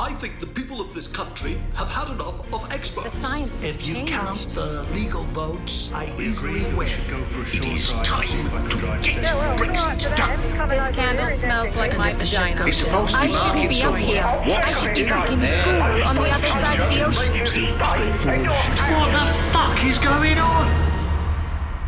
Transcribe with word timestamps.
I 0.00 0.14
think 0.14 0.40
the 0.40 0.46
people 0.46 0.80
of 0.80 0.94
this 0.94 1.06
country 1.06 1.60
have 1.74 1.90
had 1.90 2.08
enough 2.08 2.54
of 2.54 2.72
experts. 2.72 3.12
The 3.12 3.20
science 3.20 3.60
has 3.60 3.76
If 3.76 3.86
you 3.86 3.96
changed. 3.96 4.12
count 4.14 4.48
the 4.48 4.82
legal 4.94 5.24
votes, 5.24 5.92
I 5.92 6.10
We 6.16 6.28
easily 6.28 6.52
agreed 6.52 6.64
that 6.64 6.72
we 6.72 6.78
win. 6.78 6.88
should 6.88 7.10
go 7.10 7.22
for 7.24 7.42
a 7.42 7.44
short 7.44 7.66
is 7.66 7.90
drive 7.90 8.04
to 8.06 8.26
see 8.26 8.38
if 8.38 8.46
I 8.46 8.56
time 8.56 8.60
can 8.62 8.70
to 8.70 8.76
drive 8.78 9.02
get 9.02 9.26
safely. 9.26 9.66
Brexit 9.66 10.16
done. 10.16 10.68
This 10.70 10.88
candle 10.96 11.30
smells 11.30 11.76
like 11.76 11.98
my 11.98 12.14
vagina. 12.14 12.64
It's 12.66 12.78
supposed 12.78 13.14
to 13.14 13.20
I 13.20 13.28
shouldn't 13.28 13.68
be 13.68 13.82
up 13.82 13.96
here. 13.98 14.22
What 14.22 14.64
I 14.64 14.70
should 14.70 14.94
be 14.94 15.04
back 15.04 15.30
in 15.30 15.38
there? 15.38 15.48
school 15.48 15.82
on 16.08 16.14
the 16.16 16.30
other 16.30 16.48
side 16.48 16.80
of 16.80 16.88
the 16.88 17.04
ocean. 17.04 17.78
What 17.78 19.10
the 19.12 19.26
fuck 19.52 19.84
is 19.84 19.98
going 19.98 20.38
on? 20.38 20.66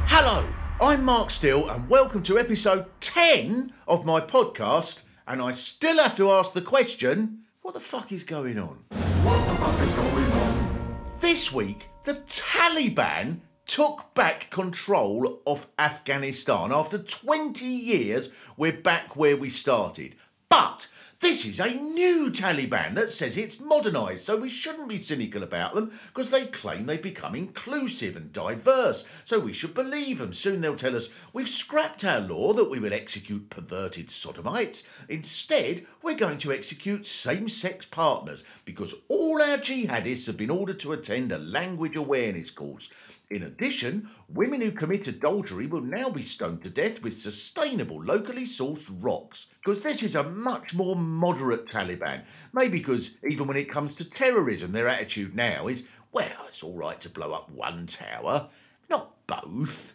Hello, 0.06 0.46
I'm 0.82 1.02
Mark 1.02 1.30
Steel, 1.30 1.66
and 1.70 1.88
welcome 1.88 2.22
to 2.24 2.38
episode 2.38 2.84
10 3.00 3.72
of 3.88 4.04
my 4.04 4.20
podcast. 4.20 5.04
And 5.26 5.40
I 5.40 5.52
still 5.52 5.96
have 6.02 6.14
to 6.18 6.30
ask 6.30 6.52
the 6.52 6.60
question 6.60 7.41
what 7.62 7.74
the 7.74 7.80
fuck 7.80 8.10
is 8.10 8.24
going 8.24 8.58
on? 8.58 8.84
What 9.22 9.46
the 9.46 9.54
fuck 9.62 9.80
is 9.80 9.94
going 9.94 10.32
on? 10.32 10.96
This 11.20 11.52
week, 11.52 11.88
the 12.02 12.14
Taliban 12.14 13.38
took 13.66 14.12
back 14.14 14.50
control 14.50 15.40
of 15.46 15.68
Afghanistan. 15.78 16.72
After 16.72 16.98
20 16.98 17.64
years, 17.64 18.30
we're 18.56 18.72
back 18.72 19.14
where 19.14 19.36
we 19.36 19.48
started. 19.48 20.16
But 20.48 20.88
this 21.22 21.46
is 21.46 21.60
a 21.60 21.72
new 21.72 22.30
Taliban 22.32 22.96
that 22.96 23.12
says 23.12 23.36
it's 23.36 23.60
modernised, 23.60 24.24
so 24.24 24.36
we 24.36 24.48
shouldn't 24.48 24.88
be 24.88 25.00
cynical 25.00 25.44
about 25.44 25.72
them 25.72 25.92
because 26.08 26.30
they 26.30 26.46
claim 26.46 26.84
they've 26.84 27.00
become 27.00 27.36
inclusive 27.36 28.16
and 28.16 28.32
diverse. 28.32 29.04
So 29.24 29.38
we 29.38 29.52
should 29.52 29.72
believe 29.72 30.18
them. 30.18 30.32
Soon 30.32 30.60
they'll 30.60 30.74
tell 30.74 30.96
us 30.96 31.10
we've 31.32 31.48
scrapped 31.48 32.04
our 32.04 32.20
law 32.20 32.52
that 32.54 32.68
we 32.68 32.80
will 32.80 32.92
execute 32.92 33.50
perverted 33.50 34.10
sodomites. 34.10 34.82
Instead, 35.08 35.86
we're 36.02 36.16
going 36.16 36.38
to 36.38 36.52
execute 36.52 37.06
same 37.06 37.48
sex 37.48 37.84
partners 37.84 38.42
because 38.64 38.92
all 39.08 39.40
our 39.40 39.58
jihadists 39.58 40.26
have 40.26 40.36
been 40.36 40.50
ordered 40.50 40.80
to 40.80 40.92
attend 40.92 41.30
a 41.30 41.38
language 41.38 41.94
awareness 41.94 42.50
course. 42.50 42.90
In 43.30 43.44
addition, 43.44 44.10
women 44.28 44.60
who 44.60 44.72
commit 44.72 45.08
adultery 45.08 45.66
will 45.66 45.80
now 45.80 46.10
be 46.10 46.20
stoned 46.20 46.62
to 46.64 46.70
death 46.70 47.02
with 47.02 47.16
sustainable, 47.16 48.02
locally 48.02 48.44
sourced 48.44 48.90
rocks. 49.00 49.46
Because 49.64 49.80
this 49.80 50.02
is 50.02 50.16
a 50.16 50.24
much 50.24 50.74
more 50.74 50.96
moderate 51.12 51.66
Taliban. 51.66 52.22
Maybe 52.52 52.78
because 52.78 53.12
even 53.28 53.46
when 53.46 53.56
it 53.56 53.70
comes 53.70 53.94
to 53.96 54.08
terrorism, 54.08 54.72
their 54.72 54.88
attitude 54.88 55.36
now 55.36 55.68
is, 55.68 55.84
well, 56.12 56.46
it's 56.48 56.62
all 56.62 56.74
right 56.74 57.00
to 57.00 57.10
blow 57.10 57.32
up 57.32 57.50
one 57.50 57.86
tower, 57.86 58.48
not 58.90 59.14
both. 59.26 59.94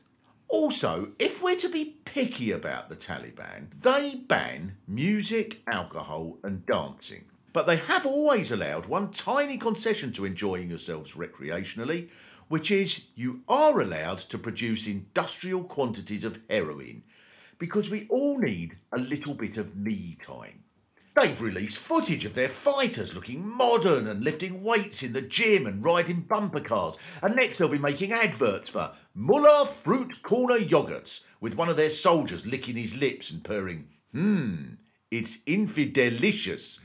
Also, 0.49 1.11
if 1.19 1.41
we're 1.41 1.57
to 1.57 1.69
be 1.69 1.97
picky 2.05 2.51
about 2.51 2.87
the 2.87 2.95
Taliban, 2.95 3.67
they 3.81 4.15
ban 4.15 4.77
music, 4.87 5.61
alcohol, 5.67 6.37
and 6.43 6.65
dancing. 6.65 7.25
But 7.51 7.67
they 7.67 7.77
have 7.77 8.05
always 8.05 8.51
allowed 8.51 8.85
one 8.85 9.11
tiny 9.11 9.57
concession 9.57 10.13
to 10.13 10.25
enjoying 10.25 10.69
yourselves 10.69 11.15
recreationally, 11.15 12.09
which 12.47 12.71
is 12.71 13.07
you 13.15 13.41
are 13.49 13.81
allowed 13.81 14.19
to 14.19 14.37
produce 14.37 14.87
industrial 14.87 15.63
quantities 15.63 16.23
of 16.23 16.39
heroin 16.49 17.03
because 17.59 17.89
we 17.89 18.07
all 18.09 18.37
need 18.37 18.77
a 18.91 18.97
little 18.97 19.33
bit 19.33 19.57
of 19.57 19.75
me 19.75 20.15
time. 20.21 20.63
They've 21.19 21.41
released 21.41 21.79
footage 21.79 22.25
of 22.25 22.35
their 22.35 22.47
fighters 22.47 23.15
looking 23.15 23.43
modern 23.43 24.07
and 24.07 24.23
lifting 24.23 24.61
weights 24.61 25.01
in 25.01 25.13
the 25.13 25.21
gym 25.21 25.65
and 25.65 25.83
riding 25.83 26.21
bumper 26.21 26.59
cars. 26.59 26.95
And 27.23 27.35
next 27.35 27.57
they'll 27.57 27.69
be 27.69 27.79
making 27.79 28.11
adverts 28.11 28.69
for 28.69 28.91
Muller 29.15 29.65
Fruit 29.65 30.21
Corner 30.21 30.59
yogurts 30.59 31.21
with 31.41 31.55
one 31.55 31.69
of 31.69 31.75
their 31.75 31.89
soldiers 31.89 32.45
licking 32.45 32.75
his 32.75 32.95
lips 32.95 33.31
and 33.31 33.43
purring, 33.43 33.87
hmm, 34.11 34.73
it's 35.09 35.39
infidelicious. 35.47 36.79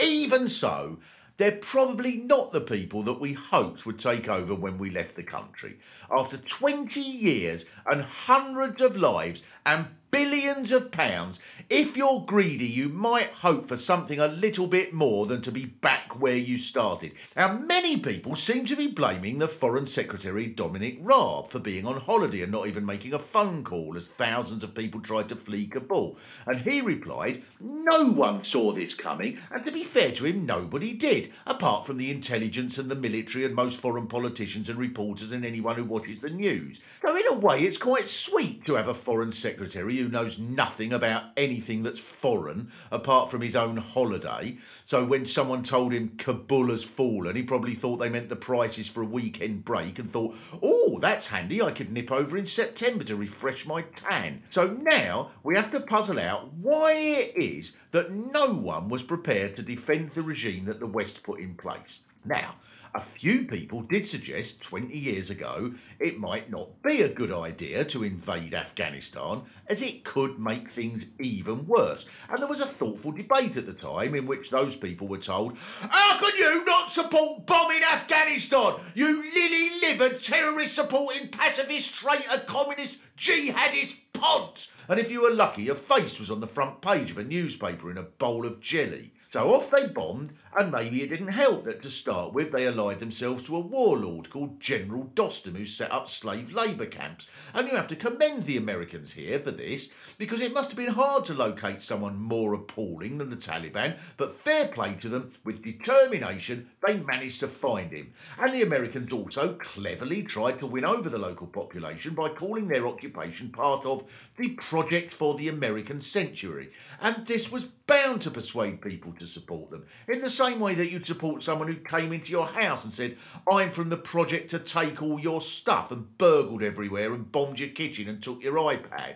Even 0.00 0.48
so, 0.48 1.00
they're 1.36 1.50
probably 1.50 2.18
not 2.18 2.52
the 2.52 2.60
people 2.60 3.02
that 3.02 3.20
we 3.20 3.32
hoped 3.32 3.84
would 3.84 3.98
take 3.98 4.28
over 4.28 4.54
when 4.54 4.78
we 4.78 4.90
left 4.90 5.16
the 5.16 5.24
country. 5.24 5.76
After 6.08 6.36
20 6.36 7.00
years 7.00 7.64
and 7.86 8.02
hundreds 8.02 8.80
of 8.80 8.96
lives 8.96 9.42
and 9.66 9.88
billions 10.12 10.70
of 10.72 10.90
pounds, 10.90 11.40
if 11.70 11.96
you're 11.96 12.20
greedy, 12.26 12.66
you 12.66 12.90
might 12.90 13.30
hope 13.30 13.66
for 13.66 13.78
something 13.78 14.20
a 14.20 14.28
little 14.28 14.66
bit 14.66 14.92
more 14.92 15.24
than 15.24 15.40
to 15.40 15.50
be 15.50 15.64
back 15.64 16.20
where 16.20 16.36
you 16.36 16.58
started. 16.58 17.12
Now, 17.34 17.54
many 17.54 17.96
people 17.96 18.36
seem 18.36 18.66
to 18.66 18.76
be 18.76 18.88
blaming 18.88 19.38
the 19.38 19.48
Foreign 19.48 19.86
Secretary 19.86 20.46
Dominic 20.46 20.98
Raab 21.00 21.48
for 21.48 21.58
being 21.58 21.86
on 21.86 21.98
holiday 21.98 22.42
and 22.42 22.52
not 22.52 22.66
even 22.66 22.84
making 22.84 23.14
a 23.14 23.18
phone 23.18 23.64
call 23.64 23.96
as 23.96 24.06
thousands 24.06 24.62
of 24.62 24.74
people 24.74 25.00
tried 25.00 25.30
to 25.30 25.36
flee 25.36 25.66
Kabul. 25.66 26.18
And 26.46 26.60
he 26.60 26.82
replied, 26.82 27.42
No 27.58 28.10
one 28.12 28.44
saw 28.44 28.72
this 28.72 28.94
coming, 28.94 29.38
and 29.50 29.64
to 29.64 29.72
be 29.72 29.82
fair 29.82 30.12
to 30.12 30.26
him, 30.26 30.44
nobody 30.44 30.92
did, 30.92 31.32
apart 31.46 31.86
from 31.86 31.96
the 31.96 32.10
intelligence 32.10 32.76
and 32.76 32.90
the 32.90 32.94
military 32.94 33.46
and 33.46 33.54
most 33.54 33.80
foreign 33.80 34.08
politicians 34.08 34.68
and 34.68 34.78
reporters 34.78 35.32
and 35.32 35.46
anyone 35.46 35.76
who 35.76 35.84
watches 35.84 36.20
the 36.20 36.28
news. 36.28 36.82
So, 37.00 37.16
in 37.16 37.26
a 37.28 37.38
way, 37.38 37.62
it's 37.62 37.78
quite 37.78 38.06
sweet 38.06 38.62
to 38.64 38.74
have 38.74 38.88
a 38.88 38.94
foreign 38.94 39.32
secretary 39.32 40.01
knows 40.08 40.38
nothing 40.38 40.92
about 40.92 41.24
anything 41.36 41.82
that's 41.82 42.00
foreign 42.00 42.70
apart 42.90 43.30
from 43.30 43.40
his 43.40 43.56
own 43.56 43.76
holiday. 43.76 44.56
So, 44.84 45.04
when 45.04 45.26
someone 45.26 45.62
told 45.62 45.92
him 45.92 46.14
Kabul 46.18 46.68
has 46.68 46.84
fallen, 46.84 47.36
he 47.36 47.42
probably 47.42 47.74
thought 47.74 47.96
they 47.96 48.08
meant 48.08 48.28
the 48.28 48.36
prices 48.36 48.88
for 48.88 49.02
a 49.02 49.06
weekend 49.06 49.64
break 49.64 49.98
and 49.98 50.10
thought, 50.10 50.36
oh, 50.62 50.98
that's 51.00 51.28
handy, 51.28 51.62
I 51.62 51.72
could 51.72 51.92
nip 51.92 52.10
over 52.12 52.36
in 52.36 52.46
September 52.46 53.04
to 53.04 53.16
refresh 53.16 53.66
my 53.66 53.82
tan. 53.94 54.42
So 54.50 54.66
now 54.68 55.30
we 55.42 55.56
have 55.56 55.70
to 55.72 55.80
puzzle 55.80 56.18
out 56.18 56.52
why 56.54 56.92
it 56.92 57.36
is 57.36 57.74
that 57.92 58.10
no 58.10 58.52
one 58.52 58.88
was 58.88 59.02
prepared 59.02 59.56
to 59.56 59.62
defend 59.62 60.10
the 60.10 60.22
regime 60.22 60.64
that 60.66 60.80
the 60.80 60.86
West 60.86 61.22
put 61.22 61.40
in 61.40 61.54
place. 61.54 62.00
Now, 62.24 62.56
a 62.94 63.00
few 63.00 63.44
people 63.44 63.80
did 63.82 64.06
suggest 64.06 64.62
20 64.62 64.96
years 64.96 65.30
ago 65.30 65.72
it 65.98 66.18
might 66.18 66.50
not 66.50 66.82
be 66.82 67.02
a 67.02 67.08
good 67.08 67.32
idea 67.32 67.84
to 67.86 68.04
invade 68.04 68.52
Afghanistan 68.52 69.42
as 69.68 69.80
it 69.80 70.04
could 70.04 70.38
make 70.38 70.70
things 70.70 71.06
even 71.18 71.66
worse. 71.66 72.06
And 72.28 72.38
there 72.38 72.48
was 72.48 72.60
a 72.60 72.66
thoughtful 72.66 73.12
debate 73.12 73.56
at 73.56 73.66
the 73.66 73.72
time 73.72 74.14
in 74.14 74.26
which 74.26 74.50
those 74.50 74.76
people 74.76 75.08
were 75.08 75.18
told, 75.18 75.56
How 75.58 76.18
can 76.18 76.36
you 76.36 76.64
not 76.64 76.90
support 76.90 77.46
bombing 77.46 77.82
Afghanistan? 77.82 78.74
You 78.94 79.22
lily 79.22 79.80
livered, 79.80 80.22
terrorist 80.22 80.74
supporting, 80.74 81.28
pacifist, 81.28 81.94
traitor, 81.94 82.40
communist, 82.46 83.00
jihadist 83.16 83.96
ponce. 84.12 84.70
And 84.88 85.00
if 85.00 85.10
you 85.10 85.22
were 85.22 85.30
lucky, 85.30 85.62
your 85.62 85.76
face 85.76 86.18
was 86.18 86.30
on 86.30 86.40
the 86.40 86.46
front 86.46 86.82
page 86.82 87.10
of 87.10 87.18
a 87.18 87.24
newspaper 87.24 87.90
in 87.90 87.98
a 87.98 88.02
bowl 88.02 88.44
of 88.44 88.60
jelly. 88.60 89.12
So 89.32 89.54
off 89.54 89.70
they 89.70 89.86
bombed, 89.86 90.34
and 90.58 90.70
maybe 90.70 91.02
it 91.02 91.08
didn't 91.08 91.28
help 91.28 91.64
that 91.64 91.80
to 91.84 91.88
start 91.88 92.34
with 92.34 92.52
they 92.52 92.66
allied 92.66 93.00
themselves 93.00 93.42
to 93.44 93.56
a 93.56 93.60
warlord 93.60 94.28
called 94.28 94.60
General 94.60 95.10
Dostum 95.14 95.56
who 95.56 95.64
set 95.64 95.90
up 95.90 96.10
slave 96.10 96.52
labour 96.52 96.84
camps. 96.84 97.30
And 97.54 97.66
you 97.66 97.74
have 97.74 97.88
to 97.88 97.96
commend 97.96 98.42
the 98.42 98.58
Americans 98.58 99.14
here 99.14 99.38
for 99.38 99.50
this, 99.50 99.88
because 100.18 100.42
it 100.42 100.52
must 100.52 100.70
have 100.70 100.76
been 100.76 100.92
hard 100.92 101.24
to 101.24 101.32
locate 101.32 101.80
someone 101.80 102.20
more 102.20 102.52
appalling 102.52 103.16
than 103.16 103.30
the 103.30 103.36
Taliban, 103.36 103.98
but 104.18 104.36
fair 104.36 104.68
play 104.68 104.96
to 105.00 105.08
them, 105.08 105.32
with 105.44 105.64
determination 105.64 106.68
they 106.86 106.98
managed 106.98 107.40
to 107.40 107.48
find 107.48 107.90
him. 107.90 108.12
And 108.38 108.52
the 108.52 108.60
Americans 108.60 109.14
also 109.14 109.54
cleverly 109.54 110.24
tried 110.24 110.60
to 110.60 110.66
win 110.66 110.84
over 110.84 111.08
the 111.08 111.16
local 111.16 111.46
population 111.46 112.12
by 112.12 112.28
calling 112.28 112.68
their 112.68 112.86
occupation 112.86 113.48
part 113.48 113.86
of 113.86 114.04
the 114.42 114.48
Project 114.54 115.14
for 115.14 115.36
the 115.36 115.48
American 115.48 116.00
Century. 116.00 116.72
And 117.00 117.24
this 117.26 117.52
was 117.52 117.64
bound 117.86 118.22
to 118.22 118.30
persuade 118.30 118.80
people 118.80 119.12
to 119.12 119.26
support 119.26 119.70
them, 119.70 119.86
in 120.08 120.20
the 120.20 120.28
same 120.28 120.58
way 120.58 120.74
that 120.74 120.90
you'd 120.90 121.06
support 121.06 121.44
someone 121.44 121.68
who 121.68 121.76
came 121.76 122.12
into 122.12 122.32
your 122.32 122.46
house 122.46 122.82
and 122.84 122.92
said, 122.92 123.16
I'm 123.50 123.70
from 123.70 123.88
the 123.88 123.96
project 123.96 124.50
to 124.50 124.58
take 124.58 125.00
all 125.00 125.20
your 125.20 125.40
stuff, 125.40 125.92
and 125.92 126.18
burgled 126.18 126.64
everywhere 126.64 127.14
and 127.14 127.30
bombed 127.30 127.60
your 127.60 127.68
kitchen 127.68 128.08
and 128.08 128.20
took 128.20 128.42
your 128.42 128.56
iPad. 128.56 129.14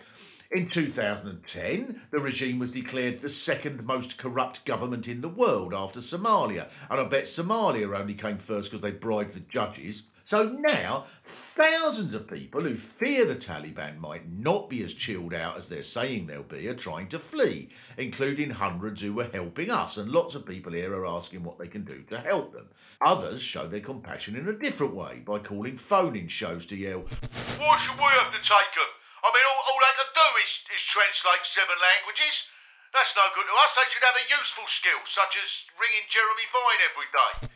In 0.51 0.69
2010, 0.69 2.03
the 2.09 2.19
regime 2.19 2.59
was 2.59 2.71
declared 2.71 3.19
the 3.19 3.27
second 3.27 3.83
most 3.83 4.17
corrupt 4.17 4.63
government 4.63 5.09
in 5.09 5.19
the 5.19 5.27
world 5.27 5.73
after 5.73 5.99
Somalia. 5.99 6.69
And 6.89 7.01
I 7.01 7.03
bet 7.03 7.25
Somalia 7.25 7.99
only 7.99 8.13
came 8.13 8.37
first 8.37 8.71
because 8.71 8.81
they 8.81 8.91
bribed 8.91 9.33
the 9.33 9.41
judges. 9.41 10.03
So 10.27 10.43
now, 10.43 11.05
thousands 11.23 12.13
of 12.13 12.27
people 12.27 12.59
who 12.59 12.75
fear 12.75 13.23
the 13.23 13.37
Taliban 13.37 13.97
might 13.97 14.27
not 14.27 14.69
be 14.69 14.83
as 14.83 14.93
chilled 14.93 15.33
out 15.33 15.55
as 15.55 15.69
they're 15.69 15.81
saying 15.81 16.27
they'll 16.27 16.43
be 16.43 16.67
are 16.67 16.75
trying 16.75 17.07
to 17.15 17.17
flee, 17.17 17.69
including 17.95 18.49
hundreds 18.49 19.01
who 19.01 19.13
were 19.13 19.31
helping 19.31 19.71
us, 19.71 19.95
and 19.95 20.11
lots 20.11 20.35
of 20.35 20.45
people 20.45 20.73
here 20.73 20.91
are 20.91 21.07
asking 21.07 21.45
what 21.45 21.57
they 21.57 21.69
can 21.69 21.85
do 21.85 22.03
to 22.09 22.19
help 22.19 22.51
them. 22.51 22.67
Others 22.99 23.41
show 23.41 23.69
their 23.69 23.79
compassion 23.79 24.35
in 24.35 24.49
a 24.49 24.59
different 24.59 24.93
way 24.93 25.23
by 25.23 25.39
calling 25.39 25.77
phone 25.77 26.17
in 26.17 26.27
shows 26.27 26.65
to 26.65 26.75
yell, 26.75 27.07
Why 27.55 27.77
should 27.79 27.95
we 27.95 28.11
have 28.19 28.27
to 28.35 28.43
take 28.43 28.71
them? 28.75 28.91
I 29.23 29.31
mean, 29.31 29.47
all, 29.47 29.63
all 29.63 29.79
they 29.79 29.95
can 29.95 30.11
do 30.11 30.27
is, 30.43 30.59
is 30.75 30.83
translate 30.83 31.47
seven 31.47 31.79
languages. 31.79 32.51
That's 32.91 33.15
no 33.15 33.23
good 33.31 33.47
to 33.47 33.55
us. 33.63 33.79
They 33.79 33.87
should 33.87 34.03
have 34.03 34.19
a 34.19 34.27
useful 34.27 34.67
skill, 34.67 34.99
such 35.07 35.39
as 35.39 35.71
ringing 35.79 36.03
Jeremy 36.11 36.47
Vine 36.51 36.83
every 36.83 37.09
day. 37.15 37.47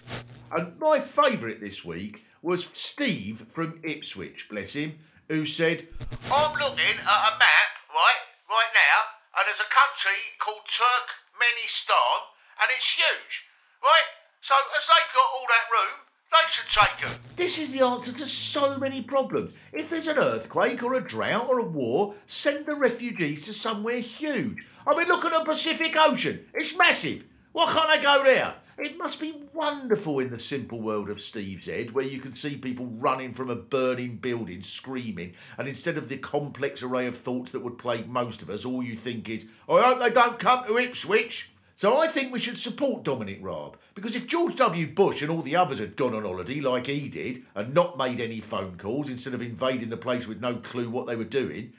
And 0.55 0.79
my 0.79 1.01
favourite 1.01 1.59
this 1.59 1.83
week 1.83 2.23
was 2.41 2.65
Steve 2.65 3.45
from 3.49 3.79
Ipswich, 3.83 4.47
bless 4.49 4.73
him, 4.73 4.97
who 5.27 5.45
said, 5.45 5.87
I'm 6.31 6.53
looking 6.53 6.97
at 6.97 7.29
a 7.29 7.37
map, 7.37 7.71
right, 7.89 8.21
right 8.49 8.71
now, 8.73 9.37
and 9.37 9.47
there's 9.47 9.61
a 9.61 9.69
country 9.69 10.19
called 10.39 10.61
Turkmenistan, 10.67 12.17
and 12.61 12.69
it's 12.71 12.95
huge. 12.95 13.45
Right? 13.83 14.09
So, 14.41 14.55
as 14.75 14.87
they've 14.87 15.13
got 15.13 15.29
all 15.35 15.47
that 15.47 15.71
room, 15.71 16.05
they 16.31 16.47
should 16.49 16.69
take 16.69 17.01
them. 17.01 17.19
This 17.35 17.59
is 17.59 17.71
the 17.71 17.85
answer 17.85 18.13
to 18.13 18.25
so 18.25 18.77
many 18.77 19.01
problems. 19.01 19.53
If 19.73 19.89
there's 19.89 20.07
an 20.07 20.17
earthquake 20.17 20.81
or 20.81 20.95
a 20.95 21.01
drought 21.01 21.47
or 21.47 21.59
a 21.59 21.65
war, 21.65 22.15
send 22.25 22.65
the 22.65 22.75
refugees 22.75 23.45
to 23.45 23.53
somewhere 23.53 23.99
huge. 23.99 24.65
I 24.87 24.97
mean, 24.97 25.07
look 25.07 25.25
at 25.25 25.31
the 25.31 25.43
Pacific 25.43 25.95
Ocean. 25.97 26.45
It's 26.53 26.77
massive. 26.77 27.25
Why 27.51 27.71
can't 27.71 27.89
they 27.89 28.03
go 28.03 28.23
there? 28.23 28.53
It 28.77 28.97
must 28.97 29.19
be 29.19 29.43
wonderful 29.53 30.19
in 30.19 30.29
the 30.29 30.39
simple 30.39 30.81
world 30.81 31.09
of 31.09 31.21
Steve's 31.21 31.67
Head, 31.67 31.91
where 31.91 32.05
you 32.05 32.19
can 32.19 32.35
see 32.35 32.55
people 32.55 32.85
running 32.85 33.33
from 33.33 33.49
a 33.49 33.55
burning 33.55 34.15
building 34.15 34.61
screaming, 34.61 35.33
and 35.57 35.67
instead 35.67 35.97
of 35.97 36.07
the 36.07 36.17
complex 36.17 36.81
array 36.81 37.05
of 37.05 37.17
thoughts 37.17 37.51
that 37.51 37.59
would 37.61 37.77
plague 37.77 38.07
most 38.07 38.41
of 38.41 38.49
us, 38.49 38.63
all 38.63 38.81
you 38.81 38.95
think 38.95 39.27
is, 39.27 39.45
I 39.69 39.81
hope 39.81 39.99
they 39.99 40.09
don't 40.09 40.39
come 40.39 40.65
to 40.65 40.77
Ipswich. 40.77 41.51
So 41.75 41.97
I 41.97 42.07
think 42.07 42.31
we 42.31 42.39
should 42.39 42.59
support 42.59 43.03
Dominic 43.03 43.39
Raab 43.41 43.75
because 43.95 44.15
if 44.15 44.27
George 44.27 44.55
W. 44.55 44.87
Bush 44.87 45.23
and 45.23 45.31
all 45.31 45.41
the 45.41 45.55
others 45.55 45.79
had 45.79 45.95
gone 45.95 46.13
on 46.13 46.23
holiday 46.23 46.61
like 46.61 46.85
he 46.85 47.09
did 47.09 47.43
and 47.55 47.73
not 47.73 47.97
made 47.97 48.21
any 48.21 48.39
phone 48.39 48.77
calls 48.77 49.09
instead 49.09 49.33
of 49.33 49.41
invading 49.41 49.89
the 49.89 49.97
place 49.97 50.27
with 50.27 50.39
no 50.39 50.55
clue 50.57 50.91
what 50.91 51.07
they 51.07 51.15
were 51.15 51.23
doing, 51.23 51.73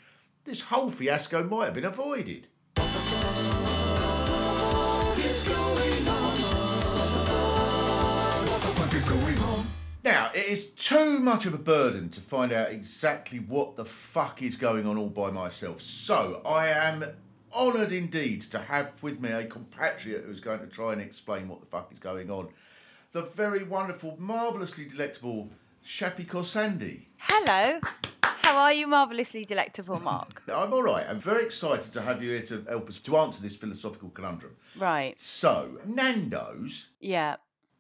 this 0.44 0.62
whole 0.62 0.91
fiasco 0.91 1.44
might 1.44 1.67
have 1.67 1.75
been 1.75 1.85
avoided. 1.85 2.49
Now, 10.52 10.58
it 10.58 10.58
is 10.58 10.66
too 10.72 11.19
much 11.19 11.46
of 11.46 11.54
a 11.54 11.58
burden 11.58 12.10
to 12.10 12.20
find 12.20 12.52
out 12.52 12.70
exactly 12.70 13.38
what 13.38 13.75
the 13.76 13.87
fuck 13.87 14.43
is 14.43 14.56
going 14.56 14.87
on 14.87 14.99
all 14.99 15.08
by 15.08 15.31
myself. 15.31 15.81
So, 15.81 16.43
I 16.44 16.69
am 16.69 17.04
honoured 17.54 17.90
indeed 17.93 18.43
to 18.50 18.58
have 18.58 18.90
with 19.02 19.19
me 19.20 19.31
a 19.31 19.46
compatriot 19.46 20.25
who's 20.26 20.40
going 20.40 20.60
to 20.60 20.66
try 20.66 20.93
and 20.93 21.00
explain 21.00 21.49
what 21.49 21.60
the 21.60 21.66
fuck 21.66 21.90
is 21.90 21.99
going 21.99 22.31
on. 22.31 22.49
The 23.12 23.22
very 23.22 23.62
wonderful, 23.62 24.16
marvellously 24.19 24.84
delectable 24.84 25.49
Shappi 25.87 26.26
Khorsandi. 26.26 27.06
Hello. 27.19 27.81
How 28.22 28.58
are 28.58 28.72
you, 28.75 28.87
marvellously 28.87 29.46
delectable, 29.46 30.00
Mark? 30.00 30.43
I'm 30.52 30.72
all 30.75 30.82
right. 30.82 31.06
I'm 31.08 31.20
very 31.20 31.44
excited 31.46 31.93
to 31.94 32.02
have 32.02 32.22
you 32.22 32.31
here 32.32 32.43
to 32.43 32.62
help 32.69 32.88
us 32.90 32.98
to 33.00 33.16
answer 33.16 33.40
this 33.43 33.56
philosophical 33.56 34.10
conundrum. 34.10 34.55
right. 34.76 35.19
So, 35.19 35.78
Nando's, 35.87 36.88
Yeah. 37.00 37.37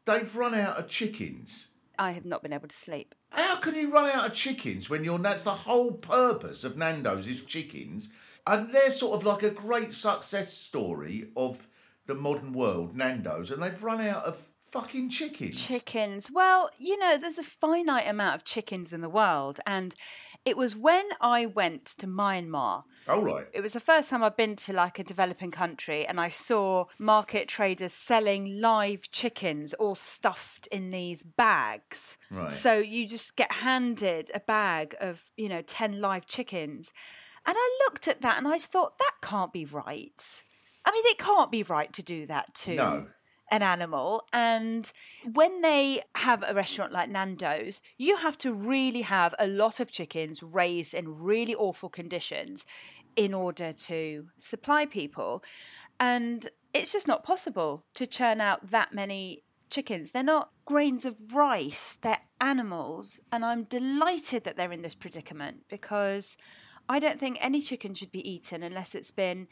they've 0.06 0.34
run 0.34 0.54
out 0.54 0.78
of 0.78 0.88
chickens. 0.88 1.66
I 2.02 2.10
have 2.10 2.24
not 2.24 2.42
been 2.42 2.52
able 2.52 2.66
to 2.66 2.74
sleep. 2.74 3.14
How 3.30 3.60
can 3.60 3.76
you 3.76 3.92
run 3.92 4.10
out 4.10 4.26
of 4.26 4.34
chickens 4.34 4.90
when 4.90 5.04
you're 5.04 5.20
that's 5.20 5.44
the 5.44 5.50
whole 5.50 5.92
purpose 5.92 6.64
of 6.64 6.76
Nando's 6.76 7.28
is 7.28 7.44
chickens, 7.44 8.08
and 8.44 8.74
they're 8.74 8.90
sort 8.90 9.14
of 9.14 9.24
like 9.24 9.44
a 9.44 9.50
great 9.50 9.92
success 9.92 10.52
story 10.52 11.30
of 11.36 11.68
the 12.06 12.16
modern 12.16 12.52
world, 12.54 12.96
Nando's, 12.96 13.52
and 13.52 13.62
they've 13.62 13.82
run 13.84 14.00
out 14.00 14.24
of 14.24 14.36
fucking 14.72 15.10
chickens. 15.10 15.64
Chickens. 15.64 16.28
Well, 16.28 16.70
you 16.76 16.98
know, 16.98 17.16
there's 17.16 17.38
a 17.38 17.44
finite 17.44 18.08
amount 18.08 18.34
of 18.34 18.42
chickens 18.42 18.92
in 18.92 19.00
the 19.00 19.08
world. 19.08 19.60
And 19.64 19.94
it 20.44 20.56
was 20.56 20.74
when 20.74 21.04
I 21.20 21.46
went 21.46 21.86
to 21.98 22.06
Myanmar. 22.06 22.84
All 23.08 23.20
right. 23.20 23.46
It 23.52 23.60
was 23.60 23.72
the 23.72 23.80
first 23.80 24.10
time 24.10 24.22
I've 24.22 24.36
been 24.36 24.56
to 24.56 24.72
like 24.72 24.98
a 24.98 25.04
developing 25.04 25.50
country 25.50 26.06
and 26.06 26.20
I 26.20 26.28
saw 26.28 26.86
market 26.98 27.48
traders 27.48 27.92
selling 27.92 28.60
live 28.60 29.10
chickens 29.10 29.74
all 29.74 29.94
stuffed 29.94 30.66
in 30.68 30.90
these 30.90 31.22
bags. 31.22 32.16
Right. 32.30 32.50
So 32.50 32.74
you 32.74 33.06
just 33.06 33.36
get 33.36 33.52
handed 33.52 34.30
a 34.34 34.40
bag 34.40 34.96
of, 35.00 35.30
you 35.36 35.48
know, 35.48 35.62
10 35.62 36.00
live 36.00 36.26
chickens. 36.26 36.92
And 37.46 37.56
I 37.58 37.78
looked 37.84 38.08
at 38.08 38.22
that 38.22 38.38
and 38.38 38.46
I 38.46 38.58
thought, 38.58 38.98
that 38.98 39.14
can't 39.20 39.52
be 39.52 39.64
right. 39.64 40.44
I 40.84 40.92
mean, 40.92 41.04
it 41.06 41.18
can't 41.18 41.50
be 41.50 41.62
right 41.62 41.92
to 41.92 42.02
do 42.02 42.26
that 42.26 42.54
too. 42.54 42.74
No. 42.74 43.06
An 43.52 43.62
animal. 43.62 44.24
And 44.32 44.90
when 45.30 45.60
they 45.60 46.02
have 46.16 46.42
a 46.48 46.54
restaurant 46.54 46.90
like 46.90 47.10
Nando's, 47.10 47.80
you 47.98 48.16
have 48.16 48.38
to 48.38 48.52
really 48.52 49.02
have 49.02 49.34
a 49.38 49.46
lot 49.46 49.78
of 49.78 49.92
chickens 49.92 50.42
raised 50.42 50.94
in 50.94 51.22
really 51.22 51.54
awful 51.54 51.90
conditions 51.90 52.64
in 53.14 53.34
order 53.34 53.72
to 53.74 54.28
supply 54.38 54.86
people. 54.86 55.44
And 56.00 56.48
it's 56.72 56.92
just 56.92 57.06
not 57.06 57.22
possible 57.22 57.84
to 57.94 58.06
churn 58.06 58.40
out 58.40 58.70
that 58.70 58.94
many 58.94 59.44
chickens. 59.68 60.10
They're 60.10 60.22
not 60.22 60.50
grains 60.64 61.04
of 61.04 61.34
rice, 61.34 61.98
they're 62.00 62.22
animals. 62.40 63.20
And 63.30 63.44
I'm 63.44 63.64
delighted 63.64 64.44
that 64.44 64.56
they're 64.56 64.72
in 64.72 64.82
this 64.82 64.94
predicament 64.94 65.64
because 65.68 66.38
I 66.88 66.98
don't 66.98 67.20
think 67.20 67.36
any 67.40 67.60
chicken 67.60 67.94
should 67.94 68.12
be 68.12 68.28
eaten 68.28 68.62
unless 68.62 68.94
it's 68.94 69.10
been 69.10 69.46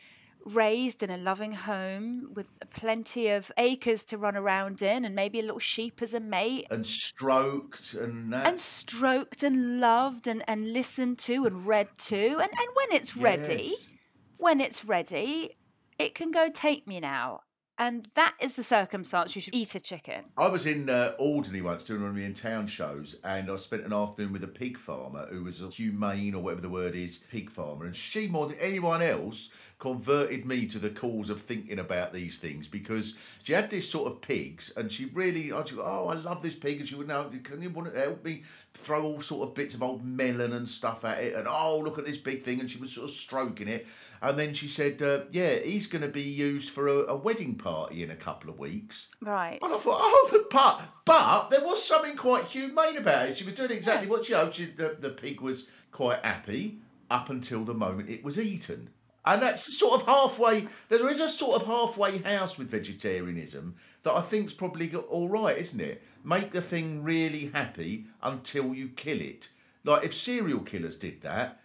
raised 0.44 1.02
in 1.02 1.10
a 1.10 1.16
loving 1.16 1.52
home 1.52 2.30
with 2.34 2.50
plenty 2.70 3.28
of 3.28 3.52
acres 3.56 4.04
to 4.04 4.18
run 4.18 4.36
around 4.36 4.82
in 4.82 5.04
and 5.04 5.14
maybe 5.14 5.38
a 5.38 5.42
little 5.42 5.58
sheep 5.58 6.00
as 6.02 6.14
a 6.14 6.20
mate. 6.20 6.66
And 6.70 6.86
stroked 6.86 7.94
and 7.94 8.32
that. 8.32 8.46
and 8.46 8.60
stroked 8.60 9.42
and 9.42 9.80
loved 9.80 10.26
and, 10.26 10.42
and 10.48 10.72
listened 10.72 11.18
to 11.20 11.46
and 11.46 11.66
read 11.66 11.88
to. 11.98 12.16
And, 12.16 12.40
and 12.40 12.68
when 12.74 12.92
it's 12.92 13.16
ready 13.16 13.70
Yes. 13.70 13.90
when 14.38 14.60
it's 14.60 14.84
ready 14.84 15.56
it 15.98 16.14
can 16.14 16.30
go 16.30 16.48
take 16.48 16.86
me 16.86 16.98
now. 16.98 17.42
And 17.76 18.06
that 18.14 18.34
is 18.42 18.56
the 18.56 18.62
circumstance 18.62 19.34
you 19.34 19.40
should 19.40 19.54
eat 19.54 19.74
a 19.74 19.80
chicken. 19.80 20.26
I 20.36 20.48
was 20.48 20.66
in 20.66 20.90
uh, 20.90 21.12
Alderney 21.18 21.62
once 21.62 21.82
doing 21.82 22.02
one 22.02 22.10
of 22.10 22.16
my 22.16 22.22
in 22.22 22.34
town 22.34 22.66
shows, 22.66 23.16
and 23.24 23.50
I 23.50 23.56
spent 23.56 23.84
an 23.84 23.92
afternoon 23.94 24.34
with 24.34 24.44
a 24.44 24.48
pig 24.48 24.76
farmer 24.76 25.26
who 25.30 25.44
was 25.44 25.62
a 25.62 25.68
humane 25.68 26.34
or 26.34 26.42
whatever 26.42 26.60
the 26.60 26.68
word 26.68 26.94
is 26.94 27.20
pig 27.30 27.50
farmer, 27.50 27.86
and 27.86 27.96
she 27.96 28.26
more 28.26 28.46
than 28.46 28.58
anyone 28.58 29.00
else 29.00 29.48
converted 29.80 30.46
me 30.46 30.66
to 30.66 30.78
the 30.78 30.90
cause 30.90 31.30
of 31.30 31.40
thinking 31.40 31.78
about 31.78 32.12
these 32.12 32.38
things 32.38 32.68
because 32.68 33.14
she 33.42 33.54
had 33.54 33.70
this 33.70 33.88
sort 33.88 34.12
of 34.12 34.20
pigs, 34.20 34.72
and 34.76 34.92
she 34.92 35.06
really, 35.06 35.52
I 35.52 35.62
go, 35.62 35.82
oh, 35.82 36.08
I 36.08 36.14
love 36.14 36.42
this 36.42 36.54
pig, 36.54 36.78
and 36.78 36.88
she 36.88 36.94
would 36.94 37.08
now, 37.08 37.24
can 37.42 37.60
you 37.62 37.70
want 37.70 37.92
to 37.92 37.98
help 37.98 38.24
me 38.24 38.44
throw 38.74 39.02
all 39.02 39.20
sort 39.20 39.48
of 39.48 39.54
bits 39.54 39.74
of 39.74 39.82
old 39.82 40.04
melon 40.04 40.52
and 40.52 40.68
stuff 40.68 41.04
at 41.04 41.24
it, 41.24 41.34
and 41.34 41.48
oh, 41.48 41.80
look 41.80 41.98
at 41.98 42.04
this 42.04 42.18
big 42.18 42.42
thing, 42.42 42.60
and 42.60 42.70
she 42.70 42.78
was 42.78 42.92
sort 42.92 43.08
of 43.08 43.14
stroking 43.14 43.68
it, 43.68 43.86
and 44.20 44.38
then 44.38 44.52
she 44.52 44.68
said, 44.68 45.00
uh, 45.00 45.22
yeah, 45.30 45.54
he's 45.54 45.86
going 45.86 46.02
to 46.02 46.08
be 46.08 46.20
used 46.20 46.68
for 46.68 46.86
a, 46.86 46.98
a 47.06 47.16
wedding 47.16 47.54
party 47.54 48.02
in 48.02 48.10
a 48.10 48.16
couple 48.16 48.50
of 48.50 48.58
weeks. 48.58 49.08
right 49.22 49.58
And 49.62 49.72
I 49.72 49.78
thought, 49.78 49.98
oh, 49.98 50.28
the 50.30 50.46
but, 50.50 50.82
but 51.06 51.48
there 51.48 51.62
was 51.62 51.82
something 51.82 52.16
quite 52.16 52.44
humane 52.44 52.98
about 52.98 53.30
it. 53.30 53.38
She 53.38 53.44
was 53.44 53.54
doing 53.54 53.70
exactly 53.70 54.08
what 54.10 54.26
she 54.26 54.34
hoped. 54.34 54.56
She, 54.56 54.66
the, 54.66 54.96
the 55.00 55.10
pig 55.10 55.40
was 55.40 55.68
quite 55.90 56.22
happy 56.22 56.80
up 57.10 57.30
until 57.30 57.64
the 57.64 57.74
moment 57.74 58.10
it 58.10 58.22
was 58.22 58.38
eaten. 58.38 58.90
And 59.24 59.42
that's 59.42 59.76
sort 59.78 60.00
of 60.00 60.06
halfway. 60.06 60.66
There 60.88 61.08
is 61.10 61.20
a 61.20 61.28
sort 61.28 61.60
of 61.60 61.66
halfway 61.66 62.18
house 62.18 62.56
with 62.56 62.70
vegetarianism 62.70 63.74
that 64.02 64.14
I 64.14 64.20
think's 64.22 64.54
probably 64.54 64.94
all 64.94 65.28
right, 65.28 65.58
isn't 65.58 65.80
it? 65.80 66.02
Make 66.24 66.52
the 66.52 66.62
thing 66.62 67.02
really 67.02 67.50
happy 67.52 68.06
until 68.22 68.74
you 68.74 68.88
kill 68.88 69.20
it. 69.20 69.50
Like 69.84 70.04
if 70.04 70.14
serial 70.14 70.60
killers 70.60 70.96
did 70.96 71.20
that, 71.22 71.60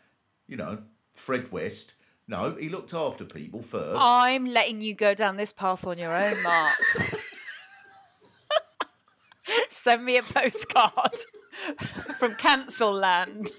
you 0.47 0.57
know, 0.57 0.79
Fred 1.13 1.51
West. 1.51 1.93
No, 2.27 2.55
he 2.59 2.69
looked 2.69 2.93
after 2.93 3.23
people 3.23 3.61
first. 3.61 3.99
i'm 4.01 4.45
letting 4.45 4.81
you 4.81 4.95
go 4.95 5.13
down 5.13 5.37
this 5.37 5.53
path 5.53 5.85
on 5.85 5.99
your 5.99 6.11
own 6.11 6.41
mark 6.41 6.73
send 9.69 10.03
me 10.03 10.17
a 10.17 10.23
postcard 10.23 11.19
from 12.17 12.33
cancel 12.35 12.91
land 12.91 13.51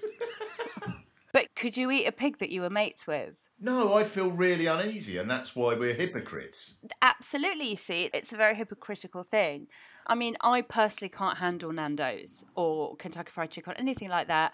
but 1.33 1.47
could 1.55 1.77
you 1.77 1.89
eat 1.91 2.05
a 2.05 2.11
pig 2.11 2.39
that 2.39 2.49
you 2.51 2.59
were 2.61 2.69
mates 2.69 3.07
with 3.07 3.35
No, 3.59 3.95
I'd 3.95 4.07
feel 4.07 4.29
really 4.29 4.67
uneasy, 4.67 5.17
and 5.17 5.29
that's 5.29 5.55
why 5.55 5.73
we're 5.73 5.95
hypocrites. 5.95 6.75
Absolutely, 7.01 7.69
you 7.69 7.75
see, 7.75 8.09
it's 8.13 8.31
a 8.31 8.37
very 8.37 8.55
hypocritical 8.55 9.23
thing. 9.23 9.67
I 10.05 10.13
mean, 10.13 10.37
I 10.41 10.61
personally 10.61 11.09
can't 11.09 11.39
handle 11.39 11.71
Nando's 11.71 12.45
or 12.55 12.95
Kentucky 12.97 13.31
Fried 13.31 13.49
Chicken 13.49 13.73
or 13.73 13.77
anything 13.79 14.09
like 14.09 14.27
that 14.27 14.53